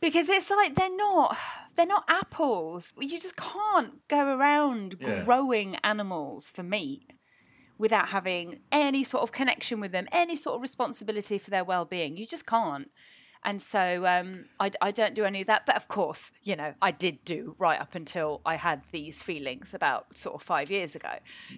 because 0.00 0.28
it's 0.28 0.50
like 0.50 0.74
they're 0.74 0.94
not 0.94 1.36
they're 1.76 1.86
not 1.86 2.04
apples. 2.08 2.92
You 2.98 3.18
just 3.18 3.36
can't 3.36 4.06
go 4.08 4.36
around 4.36 4.96
Yeah. 5.00 5.24
growing 5.24 5.76
animals 5.82 6.50
for 6.50 6.62
meat 6.62 7.10
without 7.78 8.08
having 8.10 8.60
any 8.70 9.02
sort 9.02 9.22
of 9.22 9.32
connection 9.32 9.80
with 9.80 9.92
them, 9.92 10.06
any 10.12 10.36
sort 10.36 10.56
of 10.56 10.62
responsibility 10.62 11.38
for 11.38 11.50
their 11.50 11.64
well-being. 11.64 12.16
You 12.18 12.26
just 12.26 12.46
can't. 12.46 12.90
And 13.44 13.60
so 13.60 14.06
um, 14.06 14.46
I, 14.58 14.70
I 14.80 14.90
don't 14.90 15.14
do 15.14 15.24
any 15.24 15.40
of 15.40 15.46
that. 15.46 15.66
But 15.66 15.76
of 15.76 15.88
course, 15.88 16.30
you 16.42 16.56
know, 16.56 16.74
I 16.80 16.90
did 16.90 17.24
do 17.24 17.54
right 17.58 17.80
up 17.80 17.94
until 17.94 18.40
I 18.46 18.56
had 18.56 18.82
these 18.90 19.22
feelings 19.22 19.74
about 19.74 20.16
sort 20.16 20.34
of 20.34 20.42
five 20.42 20.70
years 20.70 20.94
ago. 20.94 21.10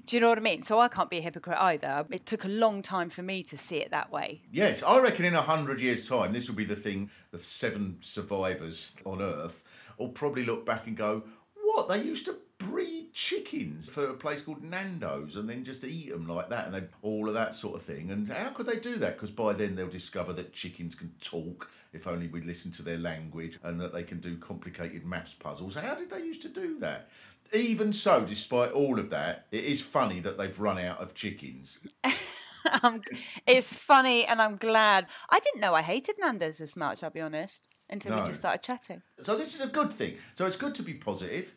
Do 0.05 0.17
you 0.17 0.21
know 0.21 0.29
what 0.29 0.39
I 0.39 0.43
mean? 0.43 0.63
So 0.63 0.81
I 0.81 0.89
can't 0.89 1.11
be 1.11 1.19
a 1.19 1.23
hypocrite 1.23 1.59
either. 1.59 2.07
It 2.11 2.27
took 2.27 2.45
a 2.45 2.49
long 2.49 2.83
time 2.83 3.09
for 3.11 3.23
me 3.23 3.43
to 3.45 3.57
see 3.57 3.77
it 3.77 3.91
that 3.91 4.11
way. 4.11 4.43
Yes, 4.51 4.83
I 4.83 4.99
reckon 5.01 5.25
in 5.25 5.35
a 5.35 5.43
hundred 5.43 5.81
years' 5.81 6.09
time, 6.09 6.33
this 6.33 6.49
will 6.49 6.57
be 6.57 6.65
the 6.65 6.77
thing. 6.77 7.11
The 7.31 7.43
seven 7.43 7.99
survivors 8.01 8.97
on 9.05 9.23
Earth 9.23 9.63
will 9.99 10.09
probably 10.09 10.45
look 10.45 10.67
back 10.67 10.87
and 10.87 10.97
go, 10.97 11.23
"What? 11.63 11.89
They 11.89 12.03
used 12.03 12.25
to 12.27 12.37
breed 12.59 13.13
chickens 13.13 13.89
for 13.89 14.09
a 14.09 14.15
place 14.15 14.43
called 14.43 14.63
Nando's, 14.63 15.37
and 15.37 15.49
then 15.49 15.65
just 15.65 15.85
eat 15.85 16.11
them 16.11 16.27
like 16.27 16.49
that, 16.51 16.67
and 16.67 16.75
then 16.75 16.89
all 17.03 17.29
of 17.29 17.35
that 17.35 17.55
sort 17.55 17.77
of 17.77 17.83
thing. 17.83 18.11
And 18.11 18.29
how 18.29 18.51
could 18.51 18.67
they 18.67 18.79
do 18.79 18.97
that? 18.97 19.15
Because 19.15 19.31
by 19.31 19.53
then 19.53 19.75
they'll 19.75 19.89
discover 19.89 20.33
that 20.35 20.53
chickens 20.53 20.95
can 20.95 21.13
talk 21.21 21.71
if 21.93 22.07
only 22.07 22.29
we 22.29 22.43
listen 22.43 22.71
to 22.73 22.83
their 22.83 22.99
language, 22.99 23.59
and 23.63 23.81
that 23.81 23.93
they 23.93 24.03
can 24.03 24.21
do 24.21 24.37
complicated 24.37 25.05
maths 25.05 25.35
puzzles. 25.35 25.75
How 25.75 25.95
did 25.95 26.11
they 26.11 26.23
used 26.23 26.43
to 26.43 26.49
do 26.49 26.79
that?" 26.81 27.09
Even 27.53 27.93
so, 27.93 28.25
despite 28.25 28.73
all 28.73 28.99
of 28.99 29.11
that, 29.11 29.47
it 29.53 29.65
is 29.65 29.81
funny 29.81 30.21
that 30.21 30.37
they've 30.37 30.59
run 30.59 30.79
out 30.79 31.01
of 31.01 31.15
chickens. 31.15 31.79
um, 32.83 33.03
it's 33.47 33.73
funny 33.73 34.25
and 34.27 34.43
I'm 34.43 34.57
glad. 34.57 35.07
I 35.31 35.39
didn't 35.41 35.61
know 35.61 35.75
I 35.75 35.83
hated 35.83 36.17
Nando's 36.19 36.59
this 36.59 36.77
much, 36.77 37.03
I'll 37.03 37.11
be 37.11 37.21
honest, 37.21 37.63
until 37.89 38.13
No. 38.13 38.21
we 38.21 38.27
just 38.27 38.41
started 38.41 38.63
chatting. 38.63 39.03
So 39.23 39.37
this 39.37 39.55
is 39.55 39.61
a 39.61 39.69
good 39.69 39.93
thing. 39.93 40.17
So 40.35 40.47
it's 40.47 40.57
good 40.57 40.75
to 40.77 40.83
be 40.83 40.95
positive. 40.95 41.55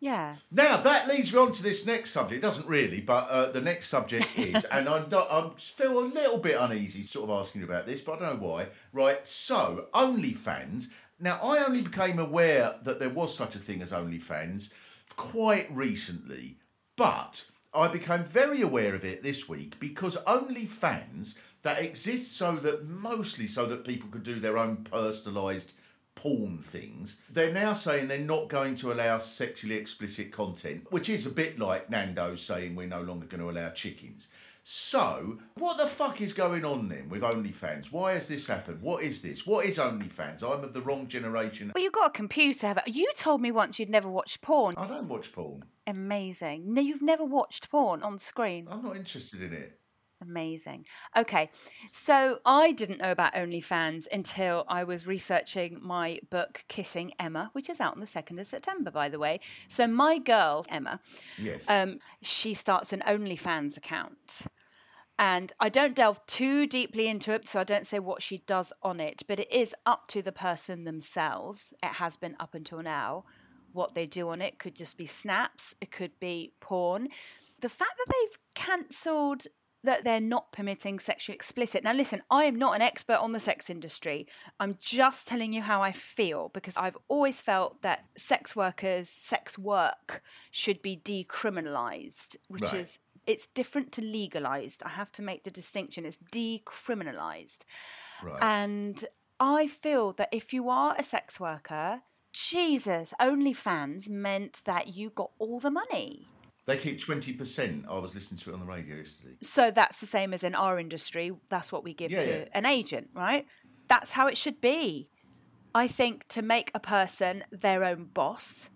Yeah. 0.00 0.36
Now 0.50 0.78
that 0.78 1.08
leads 1.08 1.32
me 1.32 1.38
on 1.38 1.52
to 1.52 1.62
this 1.62 1.84
next 1.84 2.10
subject. 2.10 2.38
It 2.38 2.46
doesn't 2.46 2.66
really, 2.66 3.02
but 3.02 3.28
uh, 3.28 3.52
the 3.52 3.60
next 3.60 3.88
subject 3.88 4.26
is, 4.38 4.64
and 4.64 4.88
I'm 4.88 5.06
I'm 5.12 5.52
still 5.58 5.98
a 5.98 6.06
little 6.06 6.38
bit 6.38 6.56
uneasy, 6.58 7.02
sort 7.02 7.28
of 7.28 7.38
asking 7.38 7.60
you 7.60 7.66
about 7.66 7.86
this, 7.86 8.00
but 8.00 8.14
I 8.14 8.26
don't 8.26 8.40
know 8.40 8.46
why. 8.48 8.68
Right. 8.92 9.24
So 9.26 9.86
OnlyFans. 9.92 10.88
Now 11.20 11.38
I 11.42 11.64
only 11.64 11.82
became 11.82 12.18
aware 12.18 12.76
that 12.82 12.98
there 12.98 13.10
was 13.10 13.36
such 13.36 13.54
a 13.54 13.58
thing 13.58 13.82
as 13.82 13.92
OnlyFans 13.92 14.70
quite 15.16 15.70
recently, 15.70 16.56
but 16.96 17.44
I 17.74 17.88
became 17.88 18.24
very 18.24 18.62
aware 18.62 18.94
of 18.94 19.04
it 19.04 19.22
this 19.22 19.48
week 19.48 19.78
because 19.78 20.16
OnlyFans 20.16 21.34
that 21.62 21.82
exists 21.82 22.34
so 22.34 22.56
that 22.56 22.86
mostly 22.86 23.46
so 23.46 23.66
that 23.66 23.84
people 23.84 24.08
could 24.08 24.22
do 24.22 24.40
their 24.40 24.56
own 24.56 24.78
personalised 24.78 25.72
porn 26.20 26.58
things. 26.58 27.18
They're 27.30 27.52
now 27.52 27.72
saying 27.72 28.08
they're 28.08 28.18
not 28.18 28.48
going 28.48 28.74
to 28.76 28.92
allow 28.92 29.16
sexually 29.16 29.76
explicit 29.76 30.30
content, 30.30 30.86
which 30.90 31.08
is 31.08 31.24
a 31.24 31.30
bit 31.30 31.58
like 31.58 31.88
Nando's 31.88 32.42
saying 32.42 32.76
we're 32.76 32.86
no 32.86 33.00
longer 33.00 33.26
going 33.26 33.40
to 33.40 33.50
allow 33.50 33.70
chickens. 33.70 34.28
So, 34.62 35.38
what 35.54 35.78
the 35.78 35.86
fuck 35.86 36.20
is 36.20 36.34
going 36.34 36.66
on 36.66 36.88
then 36.88 37.08
with 37.08 37.22
OnlyFans? 37.22 37.90
Why 37.90 38.12
has 38.12 38.28
this 38.28 38.46
happened? 38.46 38.82
What 38.82 39.02
is 39.02 39.22
this? 39.22 39.46
What 39.46 39.64
is 39.64 39.78
OnlyFans? 39.78 40.42
I'm 40.42 40.62
of 40.62 40.74
the 40.74 40.82
wrong 40.82 41.08
generation. 41.08 41.72
Well, 41.74 41.82
you've 41.82 41.94
got 41.94 42.08
a 42.08 42.12
computer, 42.12 42.66
have 42.66 42.82
You 42.86 43.10
told 43.16 43.40
me 43.40 43.50
once 43.50 43.78
you'd 43.78 43.88
never 43.88 44.10
watched 44.10 44.42
porn. 44.42 44.74
I 44.76 44.86
don't 44.86 45.08
watch 45.08 45.32
porn. 45.32 45.64
Amazing. 45.86 46.74
No, 46.74 46.82
you've 46.82 47.02
never 47.02 47.24
watched 47.24 47.70
porn 47.70 48.02
on 48.02 48.18
screen. 48.18 48.68
I'm 48.70 48.82
not 48.82 48.96
interested 48.96 49.40
in 49.42 49.54
it. 49.54 49.79
Amazing. 50.22 50.84
Okay, 51.16 51.50
so 51.90 52.40
I 52.44 52.72
didn't 52.72 53.00
know 53.00 53.10
about 53.10 53.34
OnlyFans 53.34 54.06
until 54.12 54.64
I 54.68 54.84
was 54.84 55.06
researching 55.06 55.78
my 55.80 56.20
book 56.28 56.64
Kissing 56.68 57.12
Emma, 57.18 57.48
which 57.54 57.70
is 57.70 57.80
out 57.80 57.94
on 57.94 58.00
the 58.00 58.06
2nd 58.06 58.38
of 58.38 58.46
September, 58.46 58.90
by 58.90 59.08
the 59.08 59.18
way. 59.18 59.40
So, 59.66 59.86
my 59.86 60.18
girl, 60.18 60.66
Emma, 60.68 61.00
Yes. 61.38 61.68
um, 61.70 62.00
she 62.20 62.52
starts 62.52 62.92
an 62.92 63.02
OnlyFans 63.06 63.76
account. 63.78 64.42
And 65.18 65.52
I 65.60 65.68
don't 65.68 65.94
delve 65.94 66.24
too 66.26 66.66
deeply 66.66 67.06
into 67.06 67.32
it, 67.32 67.46
so 67.46 67.60
I 67.60 67.64
don't 67.64 67.86
say 67.86 67.98
what 67.98 68.22
she 68.22 68.38
does 68.38 68.72
on 68.82 69.00
it, 69.00 69.22
but 69.28 69.38
it 69.38 69.52
is 69.52 69.74
up 69.84 70.06
to 70.08 70.22
the 70.22 70.32
person 70.32 70.84
themselves. 70.84 71.74
It 71.82 71.94
has 71.94 72.16
been 72.16 72.36
up 72.40 72.54
until 72.54 72.82
now. 72.82 73.24
What 73.72 73.94
they 73.94 74.06
do 74.06 74.30
on 74.30 74.40
it 74.40 74.58
could 74.58 74.74
just 74.74 74.96
be 74.96 75.06
snaps, 75.06 75.74
it 75.80 75.90
could 75.90 76.18
be 76.20 76.54
porn. 76.60 77.08
The 77.60 77.68
fact 77.68 77.92
that 77.98 78.12
they've 78.14 78.38
cancelled 78.54 79.46
that 79.82 80.04
they're 80.04 80.20
not 80.20 80.52
permitting 80.52 80.98
sexually 80.98 81.34
explicit. 81.34 81.82
Now, 81.82 81.92
listen, 81.92 82.22
I 82.30 82.44
am 82.44 82.56
not 82.56 82.76
an 82.76 82.82
expert 82.82 83.16
on 83.16 83.32
the 83.32 83.40
sex 83.40 83.70
industry. 83.70 84.26
I'm 84.58 84.76
just 84.78 85.26
telling 85.26 85.52
you 85.52 85.62
how 85.62 85.82
I 85.82 85.92
feel 85.92 86.50
because 86.52 86.76
I've 86.76 86.98
always 87.08 87.40
felt 87.40 87.80
that 87.82 88.04
sex 88.16 88.54
workers, 88.54 89.08
sex 89.08 89.58
work 89.58 90.22
should 90.50 90.82
be 90.82 90.96
decriminalized, 90.96 92.36
which 92.48 92.62
Right. 92.62 92.74
is 92.74 92.98
it's 93.26 93.46
different 93.48 93.92
to 93.92 94.02
legalized. 94.02 94.82
I 94.82 94.88
have 94.90 95.12
to 95.12 95.22
make 95.22 95.44
the 95.44 95.50
distinction. 95.50 96.04
It's 96.06 96.16
decriminalized. 96.32 97.64
right. 98.22 98.38
And 98.42 99.04
I 99.38 99.66
feel 99.66 100.12
that 100.14 100.28
if 100.32 100.52
you 100.52 100.68
are 100.68 100.94
a 100.98 101.02
sex 101.02 101.38
worker, 101.38 102.02
Jesus, 102.32 103.12
OnlyFans 103.20 104.08
meant 104.08 104.62
that 104.64 104.88
you 104.96 105.10
got 105.10 105.30
all 105.38 105.58
the 105.60 105.70
money. 105.70 106.28
They 106.66 106.76
keep 106.76 106.98
20%. 106.98 107.84
I 107.88 107.98
was 107.98 108.14
listening 108.14 108.38
to 108.40 108.50
it 108.50 108.54
on 108.54 108.60
the 108.60 108.66
radio 108.66 108.96
yesterday. 108.96 109.34
So 109.42 109.70
that's 109.70 110.00
the 110.00 110.06
same 110.06 110.32
as 110.34 110.44
in 110.44 110.54
our 110.54 110.78
industry. 110.78 111.32
That's 111.48 111.72
what 111.72 111.84
we 111.84 111.94
give 111.94 112.10
Yeah, 112.12 112.24
to 112.24 112.38
yeah. 112.40 112.44
an 112.52 112.66
agent, 112.66 113.10
right? 113.14 113.46
That's 113.88 114.12
how 114.12 114.26
it 114.26 114.36
should 114.36 114.60
be. 114.60 115.08
I 115.74 115.86
think 115.88 116.26
to 116.28 116.42
make 116.42 116.70
a 116.74 116.80
person 116.80 117.44
their 117.50 117.84
own 117.84 118.04
boss 118.12 118.70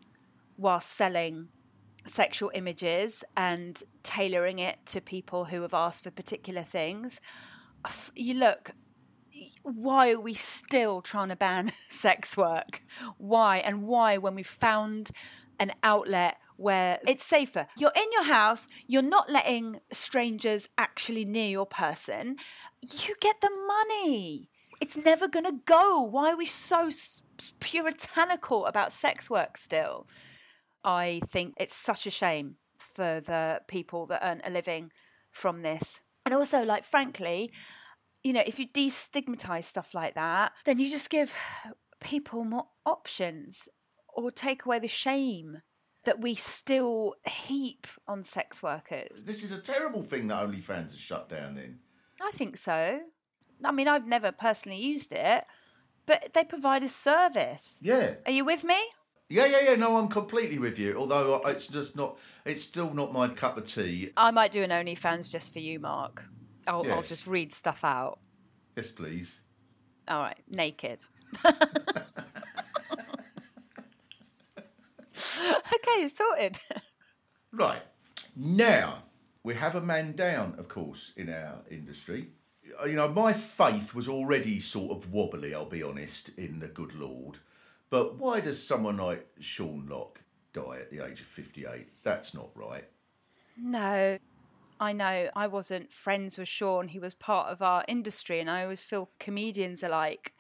while 0.57 0.81
selling 0.81 1.49
sexual 2.07 2.51
images 2.55 3.25
and 3.37 3.83
tailoring 4.03 4.59
it 4.59 4.79
to 4.87 5.01
people 5.01 5.47
who 5.47 5.63
have 5.63 5.75
asked 5.75 6.05
for 6.05 6.11
particular 6.11 6.63
things. 6.63 7.21
You 8.15 8.35
look, 8.35 8.73
why 9.63 10.13
are 10.13 10.21
we 10.21 10.35
still 10.35 11.01
trying 11.03 11.29
to 11.31 11.37
ban 11.37 11.71
sex 11.89 12.37
work? 12.37 12.83
Why? 13.19 13.59
And 13.59 13.83
why, 13.85 14.19
when 14.19 14.35
we 14.35 14.43
found 14.43 15.11
an 15.59 15.73
outlet 15.83 16.37
where 16.57 16.99
it's 17.07 17.25
safer, 17.25 17.67
you're 17.77 17.93
in 17.97 18.13
your 18.13 18.25
house, 18.25 18.69
you're 18.87 19.03
not 19.03 19.31
letting 19.31 19.81
strangers 19.93 20.69
actually 20.79 21.25
near 21.25 21.49
your 21.49 21.67
person, 21.67 22.37
you 22.81 23.15
get 23.21 23.41
the 23.41 23.51
money. 23.51 24.49
It's 24.81 24.97
never 24.97 25.29
going 25.29 25.45
to 25.47 25.61
go. 25.65 26.01
Why 26.01 26.33
are 26.33 26.37
we 26.37 26.47
so 26.47 26.91
puritanical 27.61 28.67
about 28.67 28.93
sex 28.93 29.31
work 29.31 29.57
still? 29.57 30.07
I 30.85 31.21
think 31.27 31.55
it's 31.57 31.75
such 31.75 32.07
a 32.07 32.11
shame 32.11 32.57
for 32.77 33.21
the 33.21 33.63
people 33.67 34.07
that 34.07 34.21
earn 34.23 34.41
a 34.45 34.51
living 34.51 34.91
from 35.31 35.63
this. 35.63 36.01
And 36.27 36.35
also, 36.35 36.63
like, 36.63 36.85
frankly, 36.85 37.51
you 38.23 38.33
know, 38.33 38.43
if 38.47 38.59
you 38.59 38.69
destigmatize 38.69 39.65
stuff 39.65 39.95
like 39.95 40.15
that, 40.15 40.53
then 40.65 40.79
you 40.79 40.91
just 40.91 41.11
give 41.11 41.35
people 42.01 42.45
more 42.45 42.67
options 42.85 43.69
or 44.15 44.31
take 44.31 44.65
away 44.65 44.79
the 44.79 44.89
shame 44.89 45.59
that 46.05 46.21
we 46.21 46.35
still 46.35 47.15
heap 47.27 47.87
on 48.07 48.23
sex 48.23 48.63
workers. 48.63 49.25
This 49.25 49.43
is 49.43 49.53
a 49.53 49.59
terrible 49.59 50.03
thing 50.03 50.29
that 50.29 50.47
OnlyFans 50.47 50.91
has 50.91 50.99
shut 50.99 51.29
down 51.29 51.55
then. 51.55 51.79
I 52.23 52.31
think 52.31 52.57
so. 52.57 53.01
I 53.65 53.73
mean, 53.73 53.89
I've 53.89 54.07
never 54.07 54.33
personally 54.33 54.79
used 54.81 55.13
it, 55.13 55.45
but 56.07 56.33
they 56.33 56.45
provide 56.45 56.83
a 56.83 56.89
service. 56.89 57.79
Yeah. 57.83 58.15
Are 58.27 58.33
you 58.33 58.45
with 58.45 58.65
me? 58.65 58.79
Yeah, 59.29 59.47
yeah, 59.47 59.71
yeah. 59.71 59.75
No, 59.77 59.97
I'm 59.97 60.09
completely 60.09 60.59
with 60.59 60.79
you. 60.79 60.97
Although 60.99 61.35
uh, 61.35 61.49
it's 61.49 61.67
just 61.67 61.97
not, 61.97 62.19
it's 62.45 62.63
still 62.63 62.93
not 62.93 63.13
my 63.13 63.29
cup 63.29 63.57
of 63.57 63.67
tea. 63.67 64.11
I 64.17 64.31
might 64.31 64.53
do 64.53 64.63
an 64.63 64.71
OnlyFans 64.71 65.31
just 65.31 65.53
for 65.53 65.61
you, 65.61 65.81
Mark. 65.81 66.25
I'll, 66.67 66.91
I'll 66.93 67.03
just 67.03 67.27
read 67.27 67.53
stuff 67.53 67.85
out. 67.85 68.19
Yes, 68.77 68.91
please. 68.91 69.33
All 70.09 70.21
right, 70.21 70.39
naked. 70.49 71.05
okay, 75.77 76.03
it's 76.05 76.17
sorted. 76.17 76.59
Right. 77.53 77.83
Now, 78.35 79.05
we 79.45 79.55
have 79.55 79.77
a 79.77 79.81
man 79.81 80.17
down, 80.17 80.57
of 80.59 80.67
course, 80.67 81.13
in 81.17 81.33
our 81.33 81.61
industry. 81.71 82.31
Uh, 82.83 82.87
You 82.87 82.97
know, 82.97 83.07
my 83.09 83.33
faith 83.33 83.95
was 83.95 84.09
already 84.09 84.59
sort 84.59 84.91
of 84.91 85.13
wobbly, 85.13 85.55
I'll 85.55 85.65
be 85.65 85.83
honest, 85.83 86.31
in 86.37 86.59
the 86.59 86.67
good 86.67 86.97
Lord. 86.97 87.39
But 87.91 88.17
why 88.17 88.41
does 88.41 88.61
someone 88.61 88.97
like 88.97 89.25
Sean 89.39 89.87
Lock 89.89 90.21
die 90.53 90.79
at 90.81 90.91
the 90.91 90.99
age 91.07 91.21
of 91.21 91.27
58? 91.27 91.87
That's 92.03 92.35
not 92.35 92.49
right. 92.57 92.89
No, 93.57 94.19
I 94.81 94.93
know 94.93 95.31
I 95.37 95.47
wasn't 95.47 95.93
friends 95.93 96.39
with 96.39 96.49
Sean. 96.49 96.89
He 96.89 96.99
was 96.99 97.15
part 97.15 97.53
of 97.53 97.63
our 97.63 97.85
industry, 97.87 98.41
and 98.41 98.51
I 98.51 98.65
always 98.65 98.85
feel 98.85 99.11
comedians 99.21 99.85
are 99.85 99.91
like. 99.91 100.35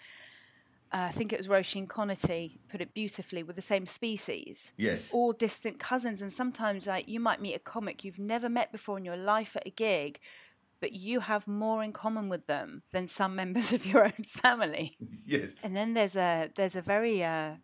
Uh, 0.94 1.06
I 1.08 1.10
think 1.10 1.32
it 1.32 1.38
was 1.38 1.48
Roisin 1.48 1.88
Conaty 1.88 2.58
put 2.68 2.80
it 2.80 2.94
beautifully 2.94 3.42
with 3.42 3.56
the 3.56 3.62
same 3.62 3.84
species. 3.84 4.72
Yes. 4.76 5.10
All 5.12 5.32
distant 5.32 5.80
cousins, 5.80 6.22
and 6.22 6.32
sometimes 6.32 6.86
like 6.86 7.08
you 7.08 7.18
might 7.18 7.42
meet 7.42 7.54
a 7.54 7.58
comic 7.58 8.04
you've 8.04 8.20
never 8.20 8.48
met 8.48 8.70
before 8.70 8.96
in 8.96 9.04
your 9.04 9.16
life 9.16 9.56
at 9.56 9.66
a 9.66 9.70
gig, 9.70 10.20
but 10.80 10.92
you 10.92 11.18
have 11.18 11.48
more 11.48 11.82
in 11.82 11.92
common 11.92 12.28
with 12.28 12.46
them 12.46 12.84
than 12.92 13.08
some 13.08 13.34
members 13.42 13.72
of 13.72 13.84
your 13.84 14.04
own 14.04 14.24
family. 14.24 14.96
Yes. 15.26 15.52
And 15.64 15.74
then 15.74 15.94
there's 15.94 16.14
a 16.14 16.50
there's 16.54 16.76
a 16.76 16.82
very 16.82 17.24
uh, 17.24 17.54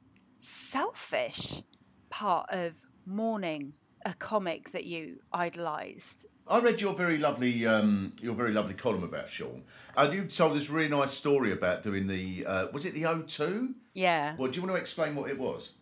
selfish 0.40 1.62
part 2.08 2.46
of 2.50 2.72
mourning 3.06 3.74
a 4.04 4.14
comic 4.14 4.70
that 4.70 4.84
you 4.84 5.20
idolized. 5.32 6.26
I 6.48 6.58
read 6.58 6.80
your 6.80 6.94
very 6.94 7.16
lovely, 7.16 7.64
um, 7.64 8.12
your 8.20 8.34
very 8.34 8.52
lovely 8.52 8.74
column 8.74 9.04
about 9.04 9.30
Sean, 9.30 9.62
and 9.96 10.12
you 10.12 10.24
told 10.24 10.56
this 10.56 10.68
really 10.68 10.88
nice 10.88 11.12
story 11.12 11.52
about 11.52 11.82
doing 11.82 12.08
the, 12.08 12.44
uh, 12.44 12.66
was 12.72 12.84
it 12.84 12.94
the 12.94 13.02
O2? 13.02 13.74
Yeah. 13.94 14.34
Well, 14.36 14.50
do 14.50 14.56
you 14.56 14.66
want 14.66 14.74
to 14.74 14.80
explain 14.80 15.14
what 15.14 15.30
it 15.30 15.38
was? 15.38 15.72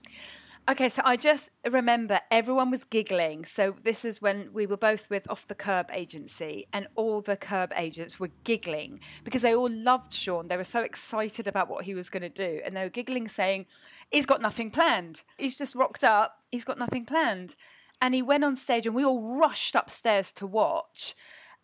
Okay, 0.70 0.90
so 0.90 1.00
I 1.02 1.16
just 1.16 1.50
remember 1.70 2.20
everyone 2.30 2.70
was 2.70 2.84
giggling. 2.84 3.46
So 3.46 3.74
this 3.84 4.04
is 4.04 4.20
when 4.20 4.50
we 4.52 4.66
were 4.66 4.76
both 4.76 5.08
with 5.08 5.26
Off 5.30 5.46
the 5.46 5.54
Kerb 5.54 5.88
agency, 5.90 6.66
and 6.74 6.88
all 6.94 7.22
the 7.22 7.38
Kerb 7.38 7.72
agents 7.74 8.20
were 8.20 8.28
giggling 8.44 9.00
because 9.24 9.40
they 9.40 9.54
all 9.54 9.70
loved 9.70 10.12
Sean. 10.12 10.48
They 10.48 10.58
were 10.58 10.64
so 10.64 10.82
excited 10.82 11.48
about 11.48 11.70
what 11.70 11.86
he 11.86 11.94
was 11.94 12.10
going 12.10 12.22
to 12.22 12.28
do, 12.28 12.60
and 12.66 12.76
they 12.76 12.82
were 12.82 12.90
giggling, 12.90 13.28
saying, 13.28 13.64
"He's 14.10 14.26
got 14.26 14.42
nothing 14.42 14.68
planned. 14.68 15.22
He's 15.38 15.56
just 15.56 15.74
rocked 15.74 16.04
up. 16.04 16.42
He's 16.52 16.64
got 16.64 16.78
nothing 16.78 17.06
planned." 17.06 17.56
And 18.00 18.14
he 18.14 18.22
went 18.22 18.44
on 18.44 18.56
stage, 18.56 18.86
and 18.86 18.94
we 18.94 19.04
all 19.04 19.38
rushed 19.38 19.74
upstairs 19.74 20.32
to 20.32 20.46
watch. 20.46 21.14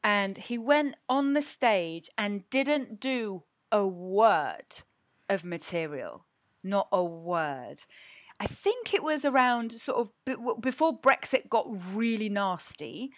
And 0.03 0.37
he 0.37 0.59
went 0.59 0.97
on 1.09 1.33
the 1.33 1.43
stage 1.43 2.11
and 2.19 2.49
didn't 2.51 3.01
do 3.01 3.45
a 3.73 3.87
word 3.87 4.83
of 5.29 5.45
material, 5.45 6.27
not 6.63 6.89
a 6.93 7.03
word. 7.03 7.81
I 8.41 8.47
think 8.47 8.93
it 8.93 9.03
was 9.03 9.25
around 9.25 9.73
sort 9.73 10.09
of 10.27 10.61
before 10.61 10.99
Brexit 11.01 11.49
got 11.49 11.67
really 11.95 12.29
nasty. 12.29 13.13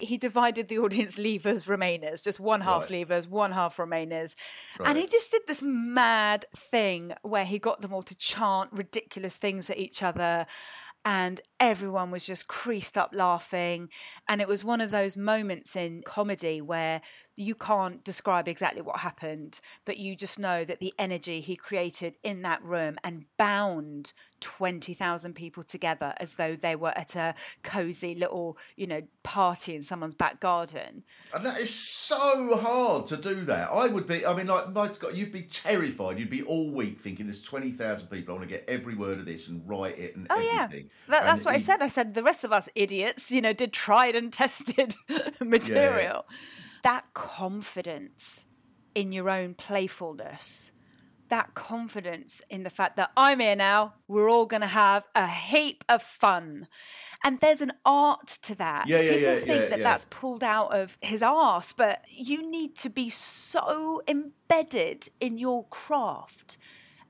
He 0.00 0.16
divided 0.16 0.68
the 0.68 0.78
audience 0.78 1.16
leavers, 1.16 1.66
remainers, 1.66 2.22
just 2.22 2.38
one 2.38 2.60
half 2.60 2.82
Right. 2.82 3.08
leavers, 3.08 3.26
one 3.26 3.50
half 3.50 3.78
remainers. 3.78 4.36
Right. 4.78 4.90
And 4.90 4.98
he 4.98 5.08
just 5.08 5.32
did 5.32 5.42
this 5.48 5.60
mad 5.60 6.44
thing 6.54 7.14
where 7.22 7.44
he 7.44 7.58
got 7.58 7.80
them 7.80 7.92
all 7.92 8.04
to 8.04 8.14
chant 8.14 8.70
ridiculous 8.72 9.36
things 9.36 9.68
at 9.70 9.78
each 9.78 10.02
other. 10.02 10.46
And 11.04 11.40
everyone 11.58 12.10
was 12.10 12.26
just 12.26 12.48
creased 12.48 12.98
up 12.98 13.10
laughing. 13.14 13.88
And 14.28 14.40
it 14.40 14.48
was 14.48 14.64
one 14.64 14.80
of 14.80 14.90
those 14.90 15.16
moments 15.16 15.74
in 15.74 16.02
comedy 16.02 16.60
where 16.60 17.00
you 17.38 17.54
can't 17.54 18.02
describe 18.02 18.48
exactly 18.48 18.82
what 18.82 18.98
happened, 18.98 19.60
but 19.84 19.96
you 19.96 20.16
just 20.16 20.40
know 20.40 20.64
that 20.64 20.80
the 20.80 20.92
energy 20.98 21.40
he 21.40 21.54
created 21.54 22.16
in 22.24 22.42
that 22.42 22.60
room 22.64 22.96
and 23.04 23.26
bound 23.36 24.12
20,000 24.40 25.34
people 25.34 25.62
together 25.62 26.14
as 26.18 26.34
though 26.34 26.56
they 26.56 26.74
were 26.74 26.96
at 26.98 27.14
a 27.14 27.36
cozy 27.62 28.16
little, 28.16 28.58
you 28.74 28.88
know, 28.88 29.02
party 29.22 29.76
in 29.76 29.84
someone's 29.84 30.14
back 30.14 30.40
garden. 30.40 31.04
And 31.32 31.46
that 31.46 31.60
is 31.60 31.72
so 31.72 32.56
hard 32.56 33.06
to 33.06 33.16
do 33.16 33.44
that. 33.44 33.70
I 33.70 33.86
would 33.86 34.08
be, 34.08 34.26
I 34.26 34.34
mean, 34.34 34.48
like, 34.48 34.72
my 34.72 34.88
God, 34.88 35.16
you'd 35.16 35.30
be 35.30 35.42
terrified. 35.42 36.18
You'd 36.18 36.30
be 36.30 36.42
all 36.42 36.72
week 36.72 37.00
thinking 37.00 37.26
there's 37.26 37.42
20,000 37.42 38.08
people. 38.08 38.34
I 38.34 38.38
want 38.38 38.48
to 38.48 38.52
get 38.52 38.64
every 38.66 38.96
word 38.96 39.18
of 39.18 39.26
this 39.26 39.46
and 39.46 39.62
write 39.64 39.96
it 39.96 40.16
and 40.16 40.26
Oh 40.28 40.40
yeah, 40.40 40.64
everything. 40.64 40.90
that, 41.06 41.20
And 41.20 41.28
that's 41.28 41.44
what 41.44 41.54
I 41.54 41.58
said. 41.58 41.82
I 41.82 41.88
said 41.88 42.14
the 42.14 42.24
rest 42.24 42.42
of 42.42 42.52
us 42.52 42.68
idiots, 42.74 43.30
you 43.30 43.40
know, 43.40 43.52
did 43.52 43.72
tried 43.72 44.16
and 44.16 44.32
tested 44.32 44.96
material. 45.40 46.26
That 46.82 47.12
confidence 47.14 48.44
in 48.94 49.12
your 49.12 49.30
own 49.30 49.54
playfulness, 49.54 50.72
that 51.28 51.54
confidence 51.54 52.42
in 52.50 52.62
the 52.62 52.70
fact 52.70 52.96
that 52.96 53.10
I'm 53.16 53.40
here 53.40 53.56
now, 53.56 53.94
we're 54.06 54.30
all 54.30 54.46
going 54.46 54.62
to 54.62 54.66
have 54.66 55.06
a 55.14 55.26
heap 55.26 55.84
of 55.88 56.02
fun. 56.02 56.68
And 57.24 57.38
there's 57.40 57.60
an 57.60 57.72
art 57.84 58.26
to 58.42 58.54
that. 58.56 58.86
Yeah, 58.86 59.00
yeah, 59.00 59.12
People 59.12 59.28
yeah, 59.28 59.36
think 59.36 59.70
that 59.70 59.80
that's 59.80 60.06
pulled 60.08 60.44
out 60.44 60.74
of 60.74 60.96
his 61.00 61.22
arse, 61.22 61.72
but 61.72 62.04
you 62.08 62.48
need 62.48 62.76
to 62.76 62.88
be 62.88 63.10
so 63.10 64.02
embedded 64.06 65.08
in 65.20 65.38
your 65.38 65.66
craft 65.66 66.56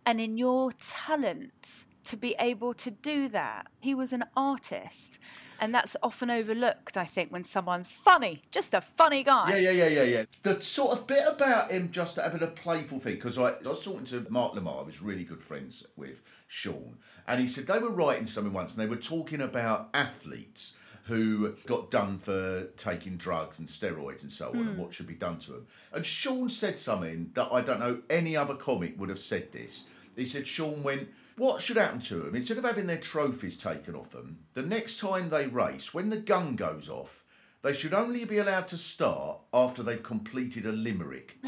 and 0.05 0.21
in 0.21 0.39
your 0.39 0.73
talent 0.73 1.85
to 2.05 2.17
be 2.17 2.35
able 2.41 2.73
to 2.73 2.91
do 2.91 3.29
that. 3.29 3.67
He 3.79 3.95
was 3.95 4.13
an 4.13 4.25
artist. 4.35 5.19
And 5.61 5.75
that's 5.75 5.97
often 6.03 6.31
overlooked, 6.31 6.97
I 6.97 7.05
think, 7.05 7.33
when 7.33 7.45
someone's 7.45 7.89
funny, 7.89 8.43
just 8.51 8.75
a 8.75 8.81
funny 8.81 9.23
guy. 9.23 9.57
Yeah, 9.57 9.71
yeah, 9.71 9.85
yeah, 9.85 9.89
yeah, 9.89 10.03
yeah. 10.03 10.25
The 10.43 10.61
sort 10.63 10.97
of 10.97 11.07
bit 11.07 11.25
about 11.27 11.71
him 11.71 11.91
just 11.91 12.17
having 12.17 12.43
a 12.43 12.47
playful 12.47 13.01
thing, 13.01 13.17
because 13.17 13.39
I, 13.39 13.51
I 13.51 13.69
was 13.69 13.85
talking 13.85 14.05
to 14.05 14.27
Mark 14.29 14.55
Lamarr, 14.55 14.81
I 14.81 14.83
was 14.83 15.03
really 15.03 15.25
good 15.25 15.43
friends 15.43 15.85
with 15.97 16.23
Sean, 16.47 16.99
and 17.27 17.41
he 17.41 17.47
said 17.47 17.67
they 17.67 17.79
were 17.79 17.91
writing 17.91 18.27
something 18.27 18.53
once 18.53 18.75
and 18.75 18.83
they 18.83 18.89
were 18.89 18.97
talking 18.97 19.41
about 19.41 19.89
athletes 19.95 20.75
who 21.09 21.55
got 21.65 21.91
done 21.91 22.19
for 22.19 22.65
taking 22.77 23.17
drugs 23.17 23.59
and 23.59 23.67
steroids 23.67 24.23
and 24.23 24.31
so 24.31 24.51
on 24.51 24.57
and 24.57 24.69
hmm. 24.75 24.79
what 24.79 24.93
should 24.93 25.07
be 25.07 25.15
done 25.15 25.39
to 25.39 25.53
them. 25.53 25.67
And 25.93 26.05
Sean 26.05 26.51
said 26.51 26.79
something 26.79 27.31
that 27.35 27.49
I 27.51 27.63
don't 27.63 27.81
know 27.81 28.03
any 28.11 28.37
other 28.37 28.55
comic 28.55 28.99
would 29.01 29.09
have 29.09 29.19
said 29.19 29.51
this. 29.51 29.85
He 30.17 30.27
said, 30.27 30.47
Sean 30.47 30.83
went, 30.83 31.09
what 31.39 31.63
should 31.63 31.77
happen 31.77 32.01
to 32.01 32.17
them? 32.17 32.35
Instead 32.35 32.59
of 32.59 32.65
having 32.65 32.87
their 32.87 32.99
trophies 32.99 33.57
taken 33.57 33.95
off 33.95 34.11
them, 34.11 34.39
the 34.55 34.63
next 34.63 35.01
time 35.01 35.31
they 35.31 35.47
race, 35.47 35.95
when 35.95 36.11
the 36.11 36.19
gun 36.19 36.57
goes 36.57 36.89
off, 36.89 37.25
they 37.63 37.73
should 37.73 37.95
only 37.95 38.25
be 38.25 38.39
allowed 38.39 38.69
to 38.69 38.77
start 38.77 39.39
after 39.53 39.83
they've 39.83 40.03
completed 40.03 40.67
a 40.67 40.73
limerick. 40.73 41.37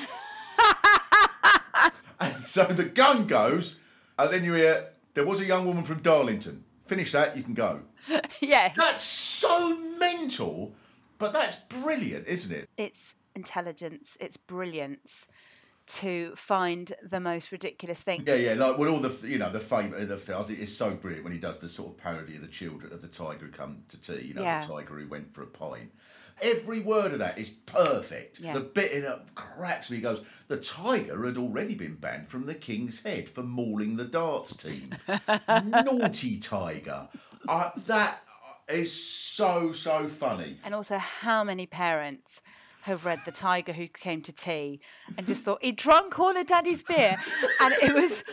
and 2.20 2.47
so 2.47 2.64
the 2.64 2.85
gun 2.85 3.26
goes, 3.26 3.76
and 4.18 4.32
then 4.32 4.44
you 4.44 4.54
hear, 4.54 4.90
there 5.14 5.26
was 5.26 5.40
a 5.40 5.44
young 5.44 5.66
woman 5.66 5.85
from 5.85 6.02
Darlington. 6.02 6.64
Finish 6.87 7.12
that, 7.12 7.37
you 7.37 7.42
can 7.42 7.54
go. 7.54 7.80
yes. 8.40 8.75
That's 8.76 9.02
so 9.02 9.78
mental, 9.99 10.75
but 11.18 11.32
that's 11.32 11.56
brilliant, 11.68 12.26
isn't 12.26 12.52
it? 12.52 12.68
It's 12.76 13.14
intelligence, 13.35 14.16
it's 14.20 14.37
brilliance 14.37 15.26
to 15.97 16.35
find 16.37 16.92
the 17.02 17.20
most 17.20 17.52
ridiculous 17.52 18.00
thing. 18.03 18.24
Yeah, 18.26 18.35
yeah, 18.35 18.55
like 18.55 18.79
with 18.79 18.88
all 18.88 19.00
the, 19.00 19.14
you 19.26 19.38
know, 19.38 19.50
the 19.50 19.61
fame 19.61 19.92
of 19.94 20.09
the 20.09 20.16
film, 20.16 20.42
I 20.42 20.44
think 20.46 20.61
it's 20.61 20.72
so 20.72 20.90
brilliant 20.92 21.24
when 21.24 21.33
he 21.33 21.38
does 21.38 21.59
the 21.59 21.68
sort 21.68 21.90
of 21.90 21.96
parody 21.98 22.37
of 22.37 22.42
the 22.42 22.48
children 22.48 22.92
of 22.92 23.00
the 23.03 23.09
tiger 23.09 23.46
who 23.46 23.53
come 23.53 23.83
to 23.88 24.00
tea, 24.00 24.26
you 24.29 24.35
know, 24.35 24.42
Yeah. 24.42 24.61
the 24.64 24.72
tiger 24.72 24.94
who 24.94 25.09
went 25.09 25.33
for 25.35 25.42
a 25.42 25.46
pint. 25.46 25.90
Every 26.42 26.81
word 26.81 27.12
of 27.12 27.18
that 27.18 27.37
is 27.38 27.50
perfect. 27.50 28.40
Yeah. 28.40 28.55
The 28.55 28.61
bit 28.61 28.92
in 28.92 29.05
it 29.05 29.18
cracks 29.35 29.90
me. 29.90 29.96
He 29.96 30.03
goes, 30.03 30.22
the 30.48 30.57
tiger 30.57 31.26
had 31.26 31.37
already 31.37 31.74
been 31.74 31.96
banned 31.96 32.29
from 32.29 32.46
the 32.46 32.55
king's 32.55 33.03
head 33.03 33.29
for 33.29 33.42
mauling 33.42 33.96
the 33.96 34.07
darts 34.07 34.57
team. 34.57 34.94
Naughty 35.48 36.38
tiger. 36.38 37.09
Uh, 37.48 37.70
that 37.87 38.22
is 38.68 38.90
so, 38.92 39.72
so 39.72 40.09
funny. 40.09 40.59
And 40.64 40.74
also, 40.74 40.96
how 40.98 41.44
many 41.44 41.66
parents 41.66 42.40
have 42.83 43.05
read 43.05 43.21
The 43.25 43.33
Tiger 43.33 43.73
Who 43.73 43.88
Came 43.88 44.23
to 44.23 44.33
Tea 44.33 44.81
and 45.16 45.27
just 45.27 45.45
thought 45.45 45.62
he 45.62 45.73
drunk 45.73 46.19
all 46.19 46.37
of 46.37 46.47
Daddy's 46.47 46.83
beer, 46.83 47.16
and 47.61 47.75
it 47.83 47.95
was, 47.95 48.25